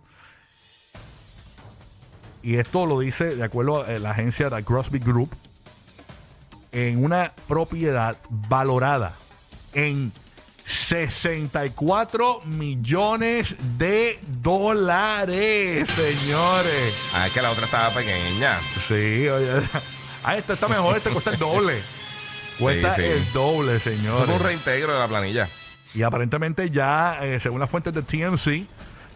y 2.43 2.57
esto 2.57 2.87
lo 2.87 2.99
dice 3.01 3.37
de 3.37 3.45
acuerdo 3.45 3.85
a 3.85 3.91
la 3.99 4.11
agencia 4.13 4.49
de 4.49 4.65
Crosby 4.65 4.99
Group 4.99 5.31
en 6.73 7.05
una 7.05 7.33
propiedad 7.49 8.17
valorada 8.31 9.13
en 9.75 10.11
64 10.71 12.43
millones 12.47 13.57
de 13.79 14.19
dólares, 14.43 15.89
señores. 15.91 17.11
Ah, 17.15 17.27
es 17.27 17.33
que 17.33 17.43
la 17.43 17.51
otra 17.51 17.65
estaba 17.65 17.91
pequeña. 17.91 18.59
Sí, 18.89 19.29
oye. 19.29 19.51
Ah, 20.23 20.37
esta 20.37 20.53
está 20.53 20.69
mejor, 20.69 20.99
este 20.99 21.09
cuesta 21.09 21.31
el 21.31 21.39
doble. 21.39 21.81
Cuesta 22.59 22.95
Sí, 22.95 23.01
sí. 23.01 23.09
el 23.09 23.33
doble, 23.33 23.77
Eso 23.77 23.89
señores. 23.91 24.27
fue 24.27 24.35
un 24.35 24.41
reintegro 24.43 24.93
de 24.93 24.99
la 24.99 25.09
planilla. 25.09 25.49
Y 25.95 26.03
aparentemente 26.03 26.69
ya, 26.69 27.19
eh, 27.23 27.41
según 27.41 27.59
las 27.59 27.71
fuentes 27.71 27.95
de 27.95 28.03
TMC, 28.03 28.67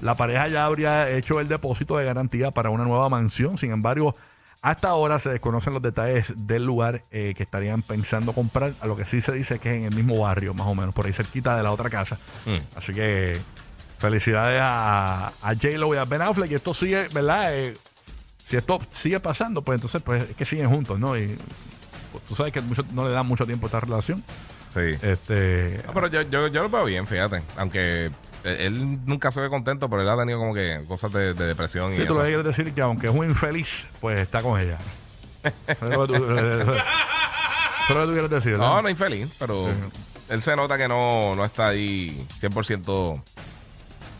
la 0.00 0.16
pareja 0.16 0.48
ya 0.48 0.64
habría 0.64 1.10
hecho 1.10 1.40
el 1.40 1.48
depósito 1.48 1.98
de 1.98 2.06
garantía 2.06 2.52
para 2.52 2.70
una 2.70 2.84
nueva 2.84 3.10
mansión. 3.10 3.58
Sin 3.58 3.70
embargo, 3.70 4.16
hasta 4.64 4.88
ahora 4.88 5.18
se 5.18 5.28
desconocen 5.28 5.74
los 5.74 5.82
detalles 5.82 6.32
del 6.36 6.64
lugar 6.64 7.04
eh, 7.10 7.34
que 7.36 7.42
estarían 7.42 7.82
pensando 7.82 8.32
comprar. 8.32 8.72
A 8.80 8.86
lo 8.86 8.96
que 8.96 9.04
sí 9.04 9.20
se 9.20 9.32
dice 9.32 9.58
que 9.58 9.70
es 9.70 9.76
en 9.76 9.84
el 9.84 9.94
mismo 9.94 10.18
barrio, 10.18 10.54
más 10.54 10.66
o 10.66 10.74
menos, 10.74 10.94
por 10.94 11.04
ahí 11.06 11.12
cerquita 11.12 11.56
de 11.56 11.62
la 11.62 11.70
otra 11.70 11.90
casa. 11.90 12.16
Mm. 12.46 12.76
Así 12.76 12.92
que 12.94 13.40
felicidades 13.98 14.60
a, 14.62 15.28
a 15.42 15.48
J-Lo 15.54 15.94
y 15.94 15.98
a 15.98 16.04
Ben 16.06 16.22
Affleck. 16.22 16.50
Y 16.50 16.54
esto 16.54 16.72
sigue, 16.72 17.08
¿verdad? 17.08 17.54
Eh, 17.54 17.76
si 18.46 18.56
esto 18.56 18.80
sigue 18.90 19.20
pasando, 19.20 19.62
pues 19.62 19.76
entonces 19.76 20.02
pues 20.02 20.30
es 20.30 20.36
que 20.36 20.44
siguen 20.44 20.68
juntos, 20.70 20.98
¿no? 20.98 21.16
Y 21.16 21.36
pues, 22.12 22.24
tú 22.26 22.34
sabes 22.34 22.52
que 22.52 22.60
mucho- 22.62 22.84
no 22.92 23.04
le 23.06 23.10
dan 23.14 23.26
mucho 23.26 23.44
tiempo 23.46 23.66
a 23.66 23.68
esta 23.68 23.80
relación. 23.80 24.24
Sí. 24.70 24.80
Este, 25.02 25.82
No, 25.86 25.92
pero 25.92 26.08
yo, 26.08 26.22
yo, 26.22 26.48
yo 26.48 26.62
lo 26.62 26.68
veo 26.70 26.84
bien, 26.86 27.06
fíjate. 27.06 27.42
Aunque 27.56 28.10
él, 28.44 28.56
él 28.60 28.98
nunca 29.06 29.30
se 29.32 29.40
ve 29.40 29.48
contento, 29.48 29.88
pero 29.88 30.02
él 30.02 30.08
ha 30.08 30.16
tenido 30.16 30.38
como 30.38 30.54
que 30.54 30.82
cosas 30.86 31.12
de, 31.12 31.34
de 31.34 31.46
depresión 31.46 31.92
y 31.92 31.96
Sí, 31.96 32.02
tú 32.06 32.12
eso. 32.12 32.14
lo 32.14 32.20
que 32.22 32.26
quieres 32.34 32.44
decir 32.44 32.72
que 32.74 32.80
aunque 32.80 33.08
es 33.08 33.14
un 33.14 33.24
infeliz, 33.24 33.86
pues 34.00 34.18
está 34.18 34.42
con 34.42 34.60
ella. 34.60 34.78
Eso 35.66 35.84
es 35.86 35.90
lo 35.90 36.06
que 36.06 36.14
tú, 36.18 36.26
quieres 38.12 38.30
decir, 38.30 38.52
No, 38.52 38.76
¿no? 38.76 38.82
no 38.82 38.88
infeliz, 38.88 39.34
pero 39.38 39.68
él 40.28 40.42
se 40.42 40.56
nota 40.56 40.78
que 40.78 40.88
no, 40.88 41.34
no 41.34 41.44
está 41.44 41.68
ahí 41.68 42.26
100%. 42.40 42.88
O 42.88 43.22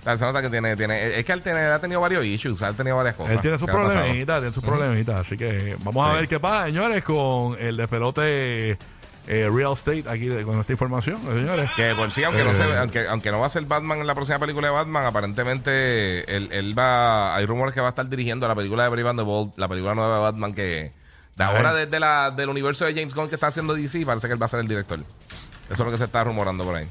sea, 0.03 0.13
él 0.13 0.19
se 0.19 0.25
nota 0.27 0.43
que 0.43 0.51
tiene, 0.51 0.77
tiene. 0.77 1.19
Es 1.19 1.25
que 1.25 1.33
él, 1.33 1.41
tiene, 1.41 1.65
él 1.65 1.73
ha 1.73 1.79
tenido 1.79 1.99
varios 2.01 2.25
issues, 2.27 2.61
él 2.61 2.69
ha 2.69 2.73
tenido 2.75 2.97
varias 2.99 3.17
cosas. 3.17 3.33
Él 3.33 3.41
tiene 3.41 3.59
sus 3.59 3.71
problemitas, 3.71 4.41
tiene 4.41 4.53
sus 4.55 4.63
problemitas. 4.63 5.21
Así 5.27 5.37
que 5.39 5.77
vamos 5.83 6.07
a 6.07 6.13
ver 6.13 6.29
qué 6.29 6.39
pasa, 6.39 6.67
señores, 6.67 7.03
con 7.05 7.57
el 7.59 7.79
despelote 7.79 8.77
eh, 9.27 9.49
real 9.53 9.73
estate 9.73 10.05
aquí 10.09 10.29
con 10.45 10.61
esta 10.61 10.73
información, 10.73 11.19
señores. 11.23 11.71
Que 11.77 11.95
por 11.95 12.11
sí, 12.11 12.23
aunque, 12.25 12.45
no 12.45 12.51
Eh. 12.51 12.55
se, 12.55 12.63
aunque, 12.77 13.09
aunque 13.09 13.31
no 13.31 13.41
va 13.41 13.47
a 13.47 13.49
ser 13.49 13.65
Batman 13.65 13.99
en 14.01 14.07
la 14.07 14.15
próxima 14.15 14.39
película 14.39 14.69
de 14.69 14.75
Batman, 14.75 15.07
aparentemente 15.07 16.37
él, 16.37 16.49
él 16.53 16.79
va. 16.79 17.35
Hay 17.37 17.47
rumores 17.47 17.75
que 17.75 17.81
va 17.81 17.89
a 17.89 17.91
estar 17.91 18.09
dirigiendo 18.09 18.47
la 18.49 18.55
película 18.55 18.85
de 18.85 18.89
Brave 18.91 19.09
and 19.11 19.19
the 19.19 19.25
Bold, 19.25 19.53
la 19.57 19.69
película 19.69 19.95
nueva 19.95 20.17
de 20.17 20.23
Batman 20.23 20.53
que. 20.55 20.93
De 21.37 21.43
ahora, 21.45 21.75
desde 21.75 21.99
la, 21.99 22.31
del 22.31 22.49
universo 22.49 22.85
de 22.85 22.95
James 22.95 23.13
Gunn 23.15 23.29
que 23.29 23.35
está 23.35 23.49
haciendo 23.49 23.75
DC, 23.75 24.07
parece 24.07 24.29
que 24.29 24.35
él 24.35 24.41
va 24.41 24.47
a 24.47 24.49
ser 24.51 24.61
el 24.61 24.69
director. 24.69 25.01
Eso 25.01 25.73
es 25.73 25.79
lo 25.81 25.91
que 25.91 25.99
se 25.99 26.05
está 26.05 26.23
rumorando 26.23 26.63
por 26.65 26.77
ahí. 26.77 26.87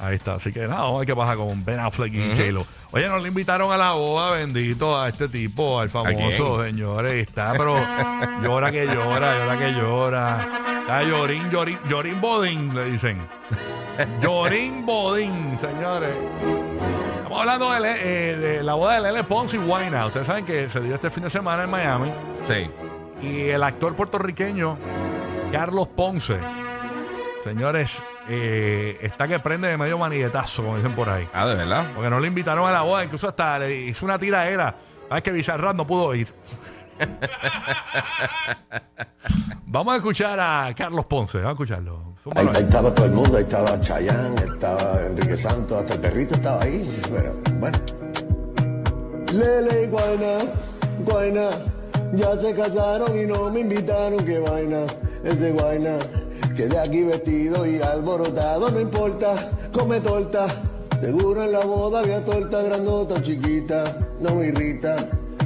Ahí 0.00 0.14
está, 0.14 0.34
así 0.34 0.52
que 0.52 0.60
nada, 0.68 0.82
vamos 0.82 0.96
a 0.96 0.98
ver 0.98 1.06
qué 1.08 1.16
pasa 1.16 1.34
con 1.34 1.64
Ben 1.64 1.80
Affleck 1.80 2.14
y 2.14 2.20
Ujú. 2.28 2.36
J-Lo. 2.36 2.66
Oye, 2.92 3.08
nos 3.08 3.20
le 3.22 3.28
invitaron 3.28 3.72
a 3.72 3.76
la 3.76 3.92
boda, 3.92 4.32
bendito, 4.32 5.00
a 5.00 5.08
este 5.08 5.28
tipo, 5.28 5.80
al 5.80 5.88
famoso, 5.90 6.62
señores. 6.62 7.14
Está, 7.14 7.52
pero 7.52 7.76
llora 8.42 8.70
que 8.70 8.86
llora, 8.86 9.38
llora 9.38 9.58
que 9.58 9.72
llora. 9.72 10.48
Llorín, 10.88 11.50
llorín, 11.50 11.78
llorín 11.86 12.18
bodín, 12.18 12.74
le 12.74 12.86
dicen. 12.86 13.18
Llorín 14.22 14.86
bodín, 14.86 15.58
señores. 15.60 16.14
Estamos 17.16 17.40
hablando 17.40 17.70
de, 17.72 18.32
eh, 18.32 18.36
de 18.38 18.62
la 18.62 18.72
boda 18.72 18.94
de 18.94 19.02
Lele 19.02 19.22
Pons 19.24 19.52
y 19.52 19.58
Wayna. 19.58 20.06
Ustedes 20.06 20.26
saben 20.26 20.46
que 20.46 20.70
se 20.70 20.80
dio 20.80 20.94
este 20.94 21.10
fin 21.10 21.24
de 21.24 21.30
semana 21.30 21.64
en 21.64 21.70
Miami. 21.70 22.10
Sí. 22.46 22.70
Y 23.20 23.48
el 23.50 23.62
actor 23.64 23.94
puertorriqueño, 23.96 24.78
Carlos 25.52 25.88
Ponce, 25.88 26.40
señores, 27.44 28.02
eh, 28.30 28.96
está 29.02 29.28
que 29.28 29.38
prende 29.40 29.68
de 29.68 29.76
medio 29.76 29.98
maniguetazo, 29.98 30.62
como 30.62 30.76
dicen 30.76 30.94
por 30.94 31.10
ahí. 31.10 31.28
Ah, 31.34 31.46
de 31.46 31.54
verdad. 31.56 31.90
Porque 31.94 32.08
no 32.08 32.18
le 32.18 32.28
invitaron 32.28 32.66
a 32.66 32.72
la 32.72 32.80
boda, 32.80 33.04
incluso 33.04 33.28
hasta 33.28 33.58
le 33.58 33.74
hizo 33.74 34.06
una 34.06 34.18
tiraera. 34.18 34.74
Sabes 35.08 35.22
que 35.22 35.32
Bizarrap 35.32 35.76
no 35.76 35.86
pudo 35.86 36.14
ir. 36.14 36.32
Vamos 39.66 39.92
a 39.94 39.96
escuchar 39.98 40.40
a 40.40 40.72
Carlos 40.74 41.04
Ponce, 41.04 41.38
vamos 41.38 41.50
a 41.50 41.52
escucharlo. 41.52 42.14
Ahí, 42.34 42.48
estaba 42.56 42.94
todo 42.94 43.06
el 43.06 43.12
mundo, 43.12 43.36
ahí 43.36 43.42
estaba 43.44 43.78
Chayanne, 43.80 44.34
estaba 44.54 45.02
Enrique 45.02 45.36
Santos, 45.36 45.80
hasta 45.82 45.94
el 45.94 46.00
perrito 46.00 46.34
estaba 46.34 46.62
ahí. 46.62 47.00
Pero, 47.10 47.34
bueno. 47.60 47.78
Lele 49.32 49.84
y 49.84 49.86
Guayna, 49.88 50.38
Guayna, 51.04 51.50
ya 52.14 52.36
se 52.38 52.54
casaron 52.54 53.18
y 53.18 53.26
no 53.26 53.50
me 53.50 53.60
invitaron, 53.60 54.24
qué 54.24 54.38
vaina, 54.38 54.84
ese 55.22 55.52
Guayna. 55.52 55.98
Quedé 56.56 56.78
aquí 56.78 57.04
vestido 57.04 57.66
y 57.66 57.80
alborotado, 57.82 58.70
no 58.70 58.80
importa, 58.80 59.50
come 59.72 60.00
torta. 60.00 60.46
Seguro 60.98 61.44
en 61.44 61.52
la 61.52 61.60
boda 61.60 62.00
había 62.00 62.24
torta 62.24 62.62
grandota 62.62 63.22
chiquita, 63.22 63.84
no 64.20 64.34
me 64.34 64.46
irrita. 64.46 64.96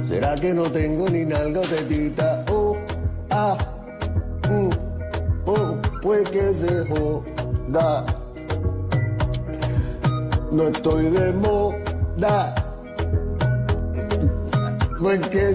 ¿Será 0.07 0.35
que 0.35 0.53
no 0.53 0.63
tengo 0.63 1.09
ni 1.09 1.25
nalga 1.25 1.61
tetita? 1.61 2.43
Oh, 2.51 2.75
ah, 3.29 3.57
mm. 4.49 4.69
Oh, 5.45 5.77
pues 6.01 6.29
que 6.29 6.53
se 6.53 6.85
joda. 6.85 8.05
No 10.51 10.67
estoy 10.67 11.09
de 11.09 11.33
moda. 11.33 12.53
No 14.99 15.11
es 15.11 15.27
que 15.27 15.53